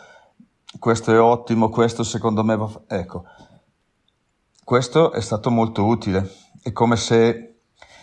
[0.78, 2.68] questo è ottimo, questo secondo me va...
[2.88, 3.24] Ecco,
[4.64, 6.28] questo è stato molto utile.
[6.61, 7.61] È come se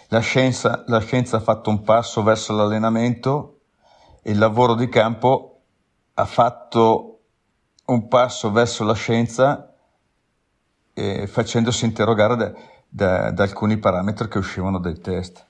[0.08, 3.60] la scienza, la scienza ha fatto un passo verso l'allenamento
[4.24, 5.64] e il lavoro di campo
[6.14, 7.20] ha fatto
[7.86, 9.74] un passo verso la scienza
[10.98, 12.54] eh, facendosi interrogare da,
[12.90, 15.46] da, da, alcuni parametri che uscivano dai test.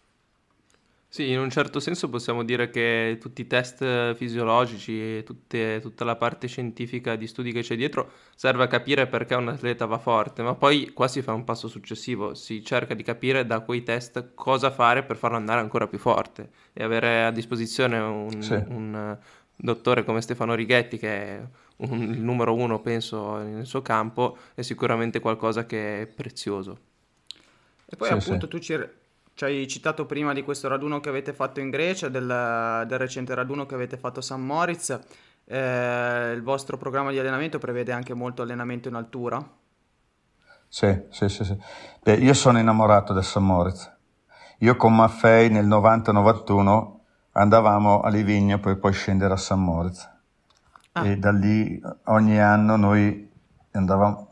[1.10, 6.04] Sì, in un certo senso possiamo dire che tutti i test fisiologici e tutte, tutta
[6.04, 9.98] la parte scientifica di studi che c'è dietro serve a capire perché un atleta va
[9.98, 13.84] forte, ma poi qua si fa un passo successivo, si cerca di capire da quei
[13.84, 18.54] test cosa fare per farlo andare ancora più forte e avere a disposizione un, sì.
[18.54, 19.18] un
[19.58, 21.42] dottore come Stefano Righetti che è
[21.78, 26.80] un, il numero uno, penso, nel suo campo, è sicuramente qualcosa che è prezioso.
[27.86, 28.52] E poi sì, appunto sì.
[28.52, 28.90] tu ci,
[29.34, 33.34] ci, hai citato prima di questo raduno che avete fatto in Grecia, del, del recente
[33.36, 35.00] raduno che avete fatto a San Moritz.
[35.50, 39.46] Eh, il vostro programma di allenamento prevede anche molto allenamento in altura?
[40.68, 41.44] Sì, sì, sì.
[41.46, 41.58] sì.
[42.04, 43.96] Beh, io sono innamorato del San Moritz.
[44.60, 46.97] Io con Maffei nel 90-91
[47.38, 50.10] andavamo a Livigno per poi scendere a San Moritz
[50.94, 51.06] ah.
[51.06, 53.30] e da lì ogni anno noi
[53.72, 54.30] andavamo,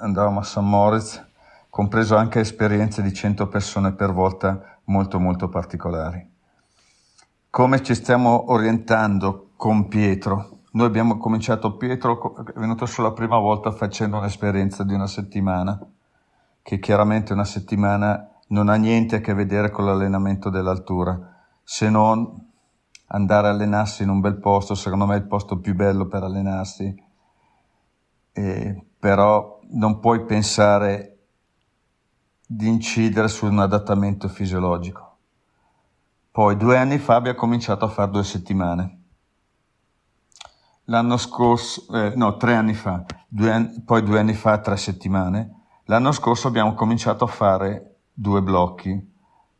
[0.00, 1.24] andavamo a San Moritz,
[1.70, 6.36] compreso anche esperienze di 100 persone per volta molto molto particolari.
[7.50, 10.56] Come ci stiamo orientando con Pietro?
[10.72, 15.78] Noi abbiamo cominciato, Pietro è venuto solo la prima volta facendo un'esperienza di una settimana,
[16.62, 22.47] che chiaramente una settimana non ha niente a che vedere con l'allenamento dell'altura, se non
[23.08, 26.22] andare a allenarsi in un bel posto, secondo me è il posto più bello per
[26.22, 26.94] allenarsi,
[28.32, 31.18] eh, però non puoi pensare
[32.46, 35.16] di incidere su un adattamento fisiologico.
[36.30, 38.96] Poi due anni fa abbiamo cominciato a fare due settimane.
[40.84, 45.56] L'anno scorso, eh, no, tre anni fa, due anni, poi due anni fa tre settimane.
[45.84, 49.16] L'anno scorso abbiamo cominciato a fare due blocchi.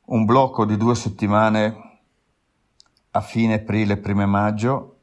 [0.06, 1.87] Un blocco di due settimane
[3.10, 4.96] a fine aprile, prime maggio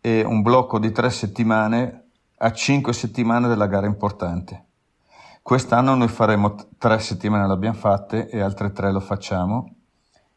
[0.00, 4.64] e un blocco di tre settimane a cinque settimane della gara importante.
[5.40, 9.74] Quest'anno noi faremo tre settimane, le abbiamo fatte e altre tre lo facciamo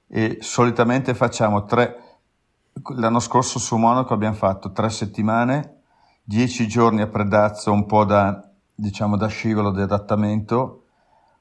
[0.07, 2.20] e solitamente facciamo tre,
[2.95, 5.82] l'anno scorso su Monaco abbiamo fatto tre settimane,
[6.24, 10.84] dieci giorni a Predazzo, un po' da, diciamo, da scivolo di adattamento,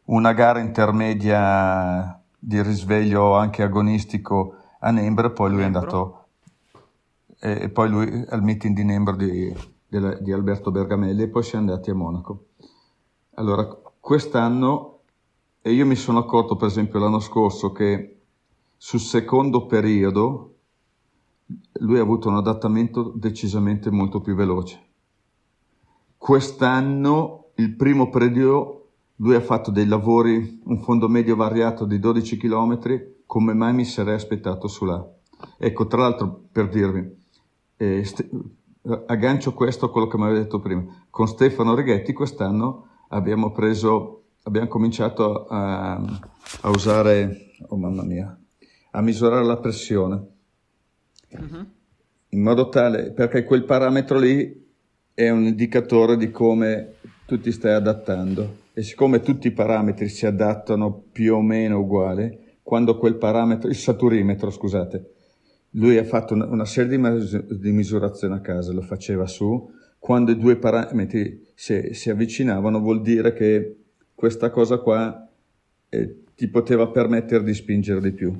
[0.06, 5.80] una gara intermedia di risveglio anche agonistico a Nembro, poi lui Nembro.
[5.80, 6.26] è andato
[7.38, 9.54] e poi lui al meeting di Nembro di,
[9.86, 12.46] di, di Alberto Bergamelli e poi si è andati a Monaco.
[13.34, 13.66] Allora,
[14.00, 15.00] quest'anno,
[15.60, 18.20] e io mi sono accorto per esempio l'anno scorso che
[18.76, 20.54] sul secondo periodo
[21.80, 24.84] lui ha avuto un adattamento decisamente molto più veloce.
[26.16, 32.36] Quest'anno, il primo periodo, lui ha fatto dei lavori, un fondo medio variato di 12
[32.36, 35.04] km come mai mi sarei aspettato su là.
[35.58, 37.14] Ecco, tra l'altro, per dirvi,
[37.76, 38.28] eh, st-
[39.06, 40.84] aggancio questo a quello che mi aveva detto prima.
[41.10, 44.16] Con Stefano Righetti quest'anno abbiamo preso
[44.46, 48.38] abbiamo cominciato a, a, usare, oh mamma mia,
[48.92, 50.26] a misurare la pressione.
[51.30, 51.66] Uh-huh.
[52.30, 54.64] In modo tale, perché quel parametro lì
[55.12, 56.94] è un indicatore di come
[57.26, 58.64] tu ti stai adattando.
[58.72, 63.76] E siccome tutti i parametri si adattano più o meno uguali, quando quel parametro, il
[63.76, 65.10] saturimetro, scusate,
[65.74, 69.70] lui ha fatto una, una serie di, mis- di misurazioni a casa, lo faceva su,
[70.00, 73.76] quando i due parametri si, si avvicinavano vuol dire che
[74.12, 75.30] questa cosa qua
[75.88, 78.34] eh, ti poteva permettere di spingere di più.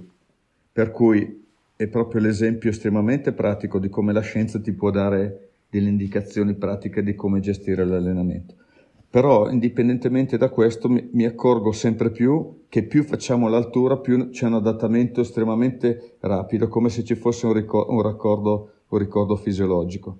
[0.73, 1.45] Per cui
[1.77, 7.01] è proprio l'esempio estremamente pratico di come la scienza ti può dare delle indicazioni pratiche
[7.05, 8.57] di come gestire l'allenamento.
[9.17, 14.45] Però indipendentemente da questo mi, mi accorgo sempre più che più facciamo l'altura, più c'è
[14.45, 20.19] un adattamento estremamente rapido, come se ci fosse un, ricor- un, raccordo, un ricordo fisiologico.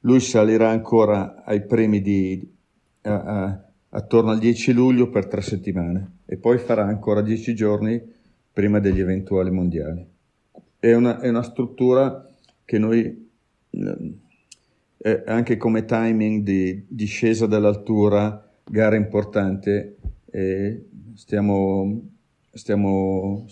[0.00, 2.52] Lui salirà ancora ai premi di,
[3.02, 8.02] a, a, attorno al 10 luglio per tre settimane e poi farà ancora 10 giorni
[8.52, 10.04] prima degli eventuali mondiali.
[10.80, 12.28] È una, è una struttura
[12.64, 13.30] che noi
[15.04, 19.96] eh, anche come timing di discesa dell'altura, gara importante,
[20.30, 22.00] eh, stiamo,
[22.52, 23.44] stiamo,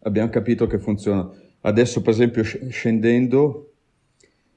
[0.00, 1.30] abbiamo capito che funziona.
[1.60, 3.72] Adesso per esempio scendendo,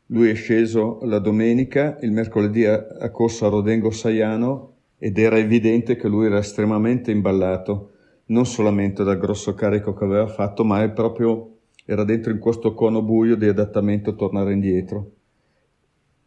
[0.07, 5.97] lui è sceso la domenica, il mercoledì ha corso a Rodengo Saiano ed era evidente
[5.97, 7.91] che lui era estremamente imballato,
[8.27, 12.73] non solamente dal grosso carico che aveva fatto, ma è proprio era dentro in questo
[12.73, 15.11] cono buio di adattamento a tornare indietro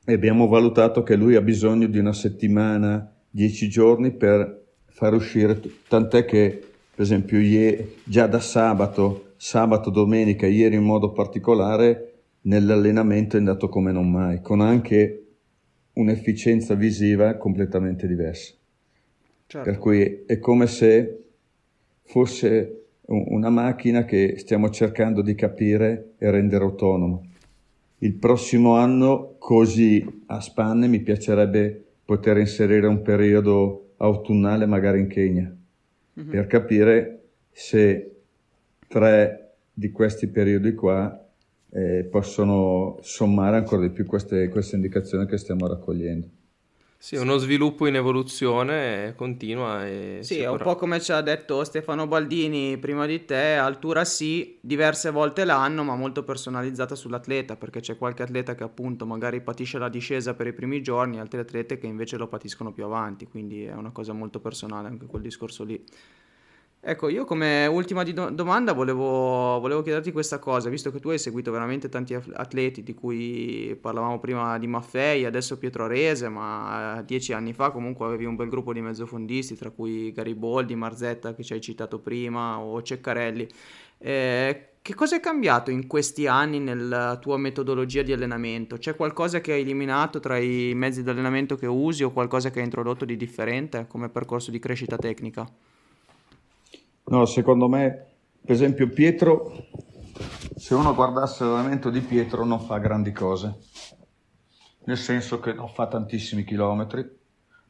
[0.04, 5.60] e abbiamo valutato che lui ha bisogno di una settimana, dieci giorni per far uscire,
[5.88, 13.36] tant'è che per esempio ieri, già da sabato, sabato, domenica, ieri in modo particolare, nell'allenamento
[13.36, 15.24] è andato come non mai, con anche
[15.94, 18.54] un'efficienza visiva completamente diversa.
[19.46, 19.68] Certo.
[19.68, 21.24] Per cui è come se
[22.02, 27.29] fosse una macchina che stiamo cercando di capire e rendere autonomo
[28.02, 35.06] il prossimo anno, così a spanne, mi piacerebbe poter inserire un periodo autunnale magari in
[35.06, 35.54] Kenya,
[36.20, 36.30] mm-hmm.
[36.30, 38.10] per capire se
[38.88, 41.26] tre di questi periodi qua
[41.72, 46.28] eh, possono sommare ancora di più queste, queste indicazioni che stiamo raccogliendo.
[47.02, 49.86] Sì, uno sviluppo in evoluzione continua.
[49.86, 54.04] E sì, è un po' come ci ha detto Stefano Baldini prima di te, altura
[54.04, 59.40] sì, diverse volte l'anno, ma molto personalizzata sull'atleta, perché c'è qualche atleta che appunto magari
[59.40, 63.26] patisce la discesa per i primi giorni, altri atlete che invece lo patiscono più avanti,
[63.26, 65.82] quindi è una cosa molto personale anche quel discorso lì.
[66.82, 71.18] Ecco, io come ultima do- domanda volevo, volevo, chiederti questa cosa, visto che tu hai
[71.18, 77.34] seguito veramente tanti atleti, di cui parlavamo prima di Maffei, adesso Pietro Arese, ma dieci
[77.34, 81.52] anni fa comunque avevi un bel gruppo di mezzofondisti, tra cui Gariboldi, Marzetta che ci
[81.52, 83.46] hai citato prima, o Ceccarelli.
[83.98, 88.78] Eh, che cosa è cambiato in questi anni nella tua metodologia di allenamento?
[88.78, 92.60] C'è qualcosa che hai eliminato tra i mezzi di allenamento che usi o qualcosa che
[92.60, 95.46] hai introdotto di differente come percorso di crescita tecnica?
[97.10, 98.06] No, secondo me,
[98.40, 99.66] per esempio, Pietro,
[100.54, 103.58] se uno guardasse l'allenamento di Pietro non fa grandi cose,
[104.84, 107.04] nel senso che non fa tantissimi chilometri,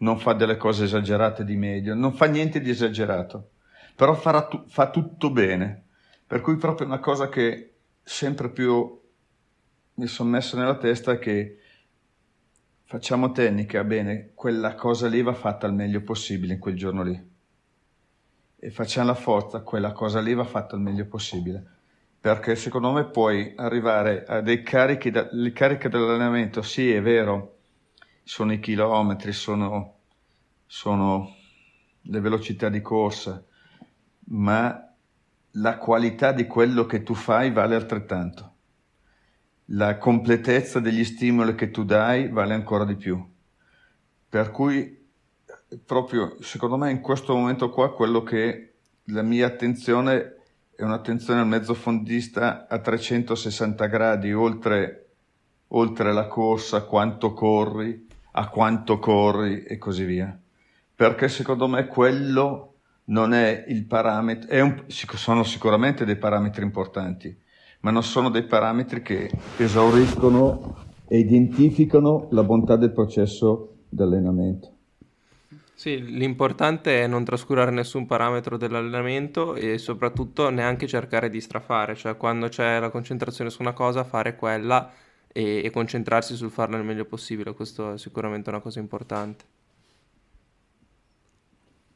[0.00, 3.52] non fa delle cose esagerate di medio, non fa niente di esagerato,
[3.96, 4.14] però
[4.46, 5.86] tu- fa tutto bene.
[6.26, 9.00] Per cui proprio una cosa che sempre più
[9.94, 11.58] mi sono messo nella testa è che
[12.84, 17.29] facciamo tecnica, bene, quella cosa lì va fatta al meglio possibile in quel giorno lì
[18.62, 21.64] e facciamo la forza, quella cosa lì va fatta il meglio possibile.
[22.20, 27.56] Perché secondo me puoi arrivare a dei carichi, da, le cariche dell'allenamento, sì è vero,
[28.22, 29.94] sono i chilometri, sono,
[30.66, 31.34] sono
[32.02, 33.42] le velocità di corsa,
[34.26, 34.94] ma
[35.52, 38.54] la qualità di quello che tu fai vale altrettanto.
[39.72, 43.26] La completezza degli stimoli che tu dai vale ancora di più.
[44.28, 44.99] Per cui
[45.84, 50.36] proprio secondo me in questo momento qua quello che la mia attenzione
[50.80, 55.10] è un'attenzione al mezzofondista a 360 gradi oltre,
[55.68, 60.40] oltre la corsa, quanto corri, a quanto corri e così via.
[60.94, 67.36] Perché secondo me quello non è il parametro, è un, sono sicuramente dei parametri importanti,
[67.80, 74.76] ma non sono dei parametri che esauriscono e identificano la bontà del processo di allenamento.
[75.80, 82.18] Sì, l'importante è non trascurare nessun parametro dell'allenamento e soprattutto neanche cercare di strafare, cioè
[82.18, 84.90] quando c'è la concentrazione su una cosa fare quella
[85.32, 89.44] e, e concentrarsi sul farla il meglio possibile, questo è sicuramente una cosa importante.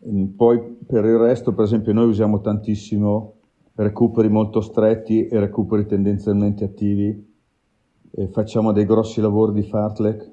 [0.09, 3.35] Mm, poi per il resto, per esempio, noi usiamo tantissimo
[3.74, 7.32] recuperi molto stretti e recuperi tendenzialmente attivi.
[8.12, 10.30] E facciamo dei grossi lavori di fartlek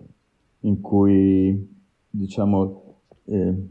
[0.62, 1.80] in cui
[2.12, 2.81] diciamo
[3.26, 3.68] eh,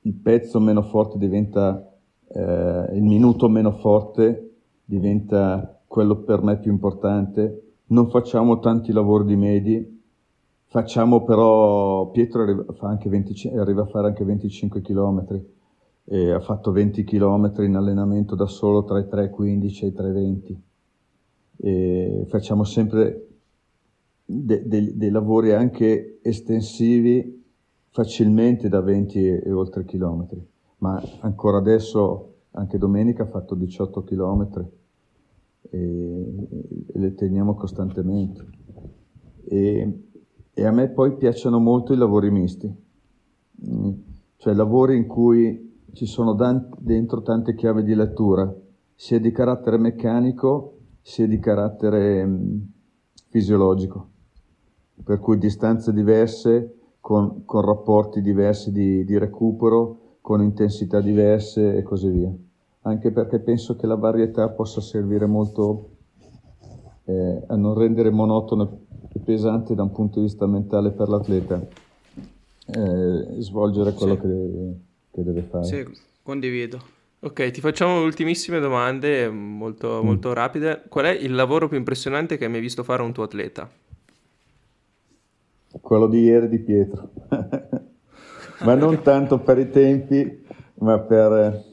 [0.00, 1.94] il pezzo meno forte diventa
[2.34, 7.74] eh, il minuto meno forte diventa quello per me più importante.
[7.86, 10.02] Non facciamo tanti lavori di medi,
[10.64, 12.64] facciamo però, Pietro arriva,
[13.04, 15.40] 25, arriva a fare anche 25 km,
[16.06, 20.56] e ha fatto 20 km in allenamento da solo tra i 3,15 e i 3,20.
[21.56, 23.28] E facciamo sempre
[24.24, 27.43] de, de, dei lavori anche estensivi
[27.94, 30.44] facilmente da 20 e, e oltre chilometri,
[30.78, 34.66] ma ancora adesso anche domenica ha fatto 18 km
[35.70, 35.78] e,
[36.92, 38.44] e le teniamo costantemente.
[39.44, 39.98] E,
[40.52, 42.68] e, a me poi piacciono molto i lavori misti,
[43.64, 43.90] mm,
[44.38, 48.52] cioè lavori in cui ci sono dan- dentro tante chiavi di lettura,
[48.96, 52.60] sia di carattere meccanico sia di carattere mh, mm,
[53.28, 54.08] fisiologico,
[55.04, 61.82] per cui distanze diverse con, con rapporti diversi di, di recupero con intensità diverse e
[61.82, 62.32] così via.
[62.80, 65.90] Anche perché penso che la varietà possa servire molto
[67.04, 71.60] eh, a non rendere monotono e pesante da un punto di vista mentale per l'atleta
[71.60, 74.20] eh, svolgere quello sì.
[74.20, 74.74] che,
[75.10, 75.64] che, deve fare.
[75.64, 75.86] Sì,
[76.22, 76.80] condivido.
[77.20, 80.06] Ok, ti facciamo ultimissime domande molto, mm.
[80.06, 80.84] molto rapide.
[80.88, 83.68] Qual è il lavoro più impressionante che hai mai visto fare un tuo atleta?
[85.80, 87.10] Quello di ieri di Pietro.
[88.64, 90.44] ma non tanto per i tempi,
[90.76, 91.64] ma per,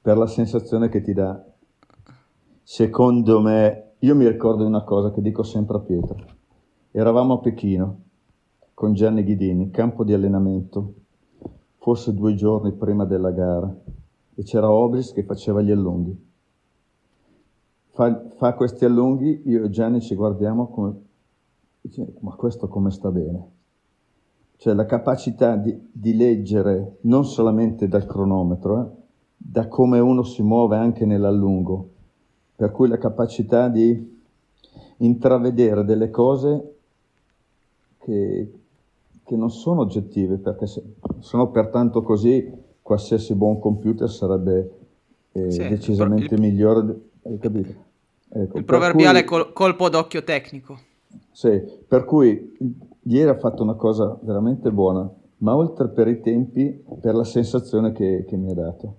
[0.00, 1.42] per la sensazione che ti dà.
[2.62, 6.16] Secondo me, io mi ricordo una cosa che dico sempre a Pietro.
[6.90, 8.00] Eravamo a Pechino
[8.74, 10.94] con Gianni Ghidini, campo di allenamento,
[11.78, 13.72] forse due giorni prima della gara,
[14.34, 16.30] e c'era Obris che faceva gli allunghi.
[17.90, 21.00] Fa, fa questi allunghi, io e Gianni ci guardiamo come,
[22.20, 23.60] ma questo come sta bene?
[24.62, 29.02] cioè la capacità di, di leggere non solamente dal cronometro, eh,
[29.36, 31.88] da come uno si muove anche nell'allungo,
[32.54, 34.20] per cui la capacità di
[34.98, 36.74] intravedere delle cose
[37.98, 38.52] che,
[39.24, 40.80] che non sono oggettive, perché se
[41.18, 42.48] sono pertanto così
[42.82, 44.70] qualsiasi buon computer sarebbe
[45.32, 47.00] eh, sì, decisamente il, migliore.
[47.24, 47.74] Hai capito?
[48.28, 50.90] Ecco, il proverbiale cui, col, colpo d'occhio tecnico.
[51.30, 52.56] Sì, per cui
[53.04, 57.90] Ieri ha fatto una cosa veramente buona, ma oltre per i tempi, per la sensazione
[57.90, 58.96] che, che mi ha dato.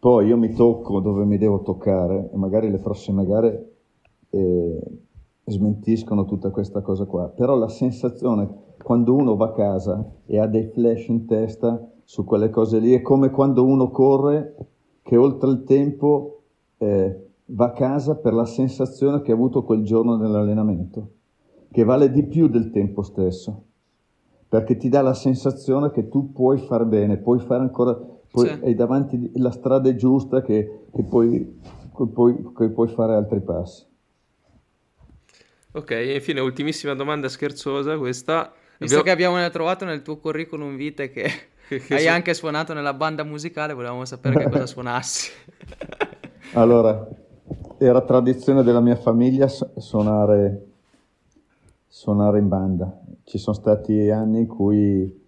[0.00, 3.72] Poi io mi tocco dove mi devo toccare e magari le prossime gare
[4.30, 4.80] eh,
[5.44, 7.28] smentiscono tutta questa cosa qua.
[7.28, 8.48] Però la sensazione
[8.82, 12.92] quando uno va a casa e ha dei flash in testa su quelle cose lì
[12.92, 14.54] è come quando uno corre
[15.02, 16.42] che oltre il tempo
[16.78, 21.10] eh, va a casa per la sensazione che ha avuto quel giorno nell'allenamento
[21.70, 23.64] che vale di più del tempo stesso,
[24.48, 28.58] perché ti dà la sensazione che tu puoi fare bene, puoi fare ancora, puoi, sì.
[28.62, 31.60] hai davanti la strada giusta che, che, puoi,
[31.94, 33.84] che, puoi, che puoi fare altri passi.
[35.72, 38.52] Ok, e infine ultimissima domanda scherzosa questa.
[38.78, 39.02] Visto abbiamo...
[39.02, 41.28] che abbiamo trovato nel tuo curriculum vitae che,
[41.68, 42.10] che hai so...
[42.10, 45.30] anche suonato nella banda musicale, volevamo sapere che cosa suonassi.
[46.54, 47.06] allora,
[47.76, 50.67] era tradizione della mia famiglia suonare
[51.98, 52.96] suonare in banda.
[53.24, 55.20] Ci sono stati anni in cui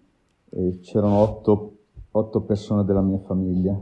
[0.51, 1.79] eh, c'erano otto,
[2.11, 3.77] otto, persone della mia famiglia,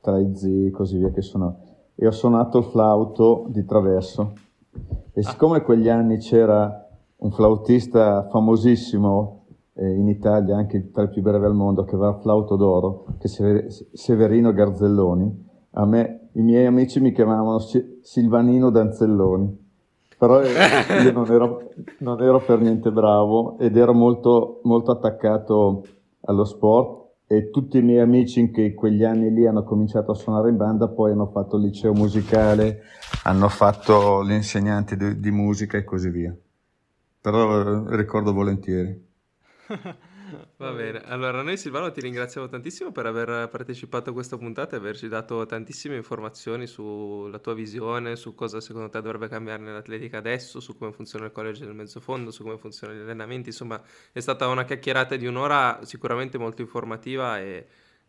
[0.00, 1.60] tra i zii e così via che sono.
[1.94, 4.32] E ho suonato il flauto di traverso.
[5.12, 6.84] E siccome quegli anni c'era
[7.18, 12.10] un flautista famosissimo eh, in Italia, anche tra i più brevi al mondo, che aveva
[12.10, 17.60] il flauto d'oro, che è Severino Garzelloni, a me i miei amici mi chiamavano
[18.00, 19.61] Silvanino Danzelloni
[20.22, 20.52] però io
[21.10, 25.84] non ero, non ero, per niente bravo ed ero molto, molto attaccato
[26.26, 30.14] allo sport e tutti i miei amici che in quegli anni lì hanno cominciato a
[30.14, 32.82] suonare in banda poi hanno fatto il liceo musicale,
[33.24, 36.32] hanno fatto l'insegnante di, di musica e così via.
[37.20, 39.04] Però eh, ricordo volentieri.
[40.56, 44.78] Va bene, allora noi Silvano ti ringraziamo tantissimo per aver partecipato a questa puntata e
[44.78, 50.60] averci dato tantissime informazioni sulla tua visione, su cosa secondo te dovrebbe cambiare nell'atletica adesso,
[50.60, 54.46] su come funziona il college del mezzofondo, su come funzionano gli allenamenti, insomma è stata
[54.46, 57.66] una chiacchierata di un'ora sicuramente molto informativa e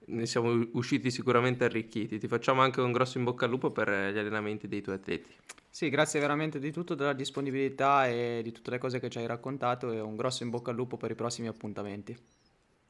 [0.08, 2.18] ne siamo usciti sicuramente arricchiti.
[2.20, 5.32] Ti facciamo anche un grosso in bocca al lupo per gli allenamenti dei tuoi atleti.
[5.70, 9.26] Sì, grazie veramente di tutto, della disponibilità e di tutte le cose che ci hai
[9.26, 12.16] raccontato e un grosso in bocca al lupo per i prossimi appuntamenti.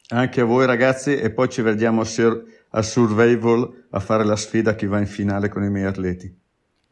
[0.09, 4.75] Anche a voi ragazzi e poi ci vediamo a Survival a fare la sfida a
[4.75, 6.41] chi va in finale con i miei atleti.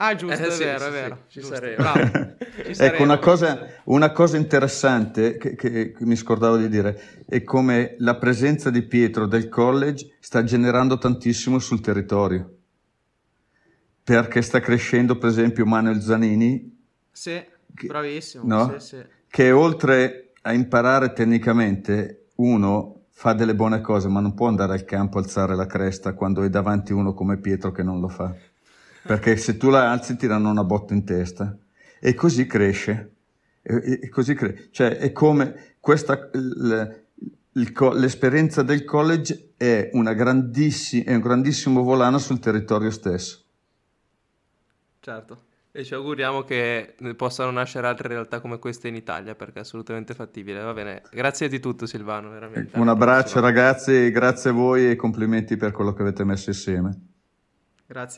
[0.04, 1.24] Ah, giusto, eh, è sì, vero, sì, è vero.
[1.28, 1.84] Ci saremo.
[2.64, 8.16] Ecco, una cosa, una cosa interessante che, che, mi scordavo di dire è come la
[8.16, 12.58] presenza di Pietro del college sta generando tantissimo sul territorio.
[14.04, 16.80] Perché sta crescendo, per esempio, Manuel Zanini.
[17.12, 17.44] Sì,
[17.74, 18.44] che, bravissimo.
[18.46, 18.80] No?
[18.80, 19.06] Sì, sì.
[19.28, 24.84] Che oltre a imparare tecnicamente, uno fa delle buone cose, ma non può andare al
[24.84, 28.36] campo a alzare la cresta quando è davanti uno come Pietro che non lo fa
[29.04, 31.58] perché se tu la alzi ti danno una botta in testa
[32.00, 33.12] e così cresce.
[33.62, 37.02] E, e così cre- cioè è come questa, l,
[37.54, 43.44] il, l'esperienza del college è, una grandissi- è un grandissimo volano sul territorio stesso.
[45.00, 45.44] Certo.
[45.74, 50.14] E ci auguriamo che possano nascere altre realtà come queste in Italia perché è assolutamente
[50.14, 50.62] fattibile.
[50.62, 52.78] Va bene, grazie di tutto Silvano, veramente.
[52.78, 57.00] Un abbraccio ragazzi, grazie a voi e complimenti per quello che avete messo insieme.
[57.86, 58.10] Grazie.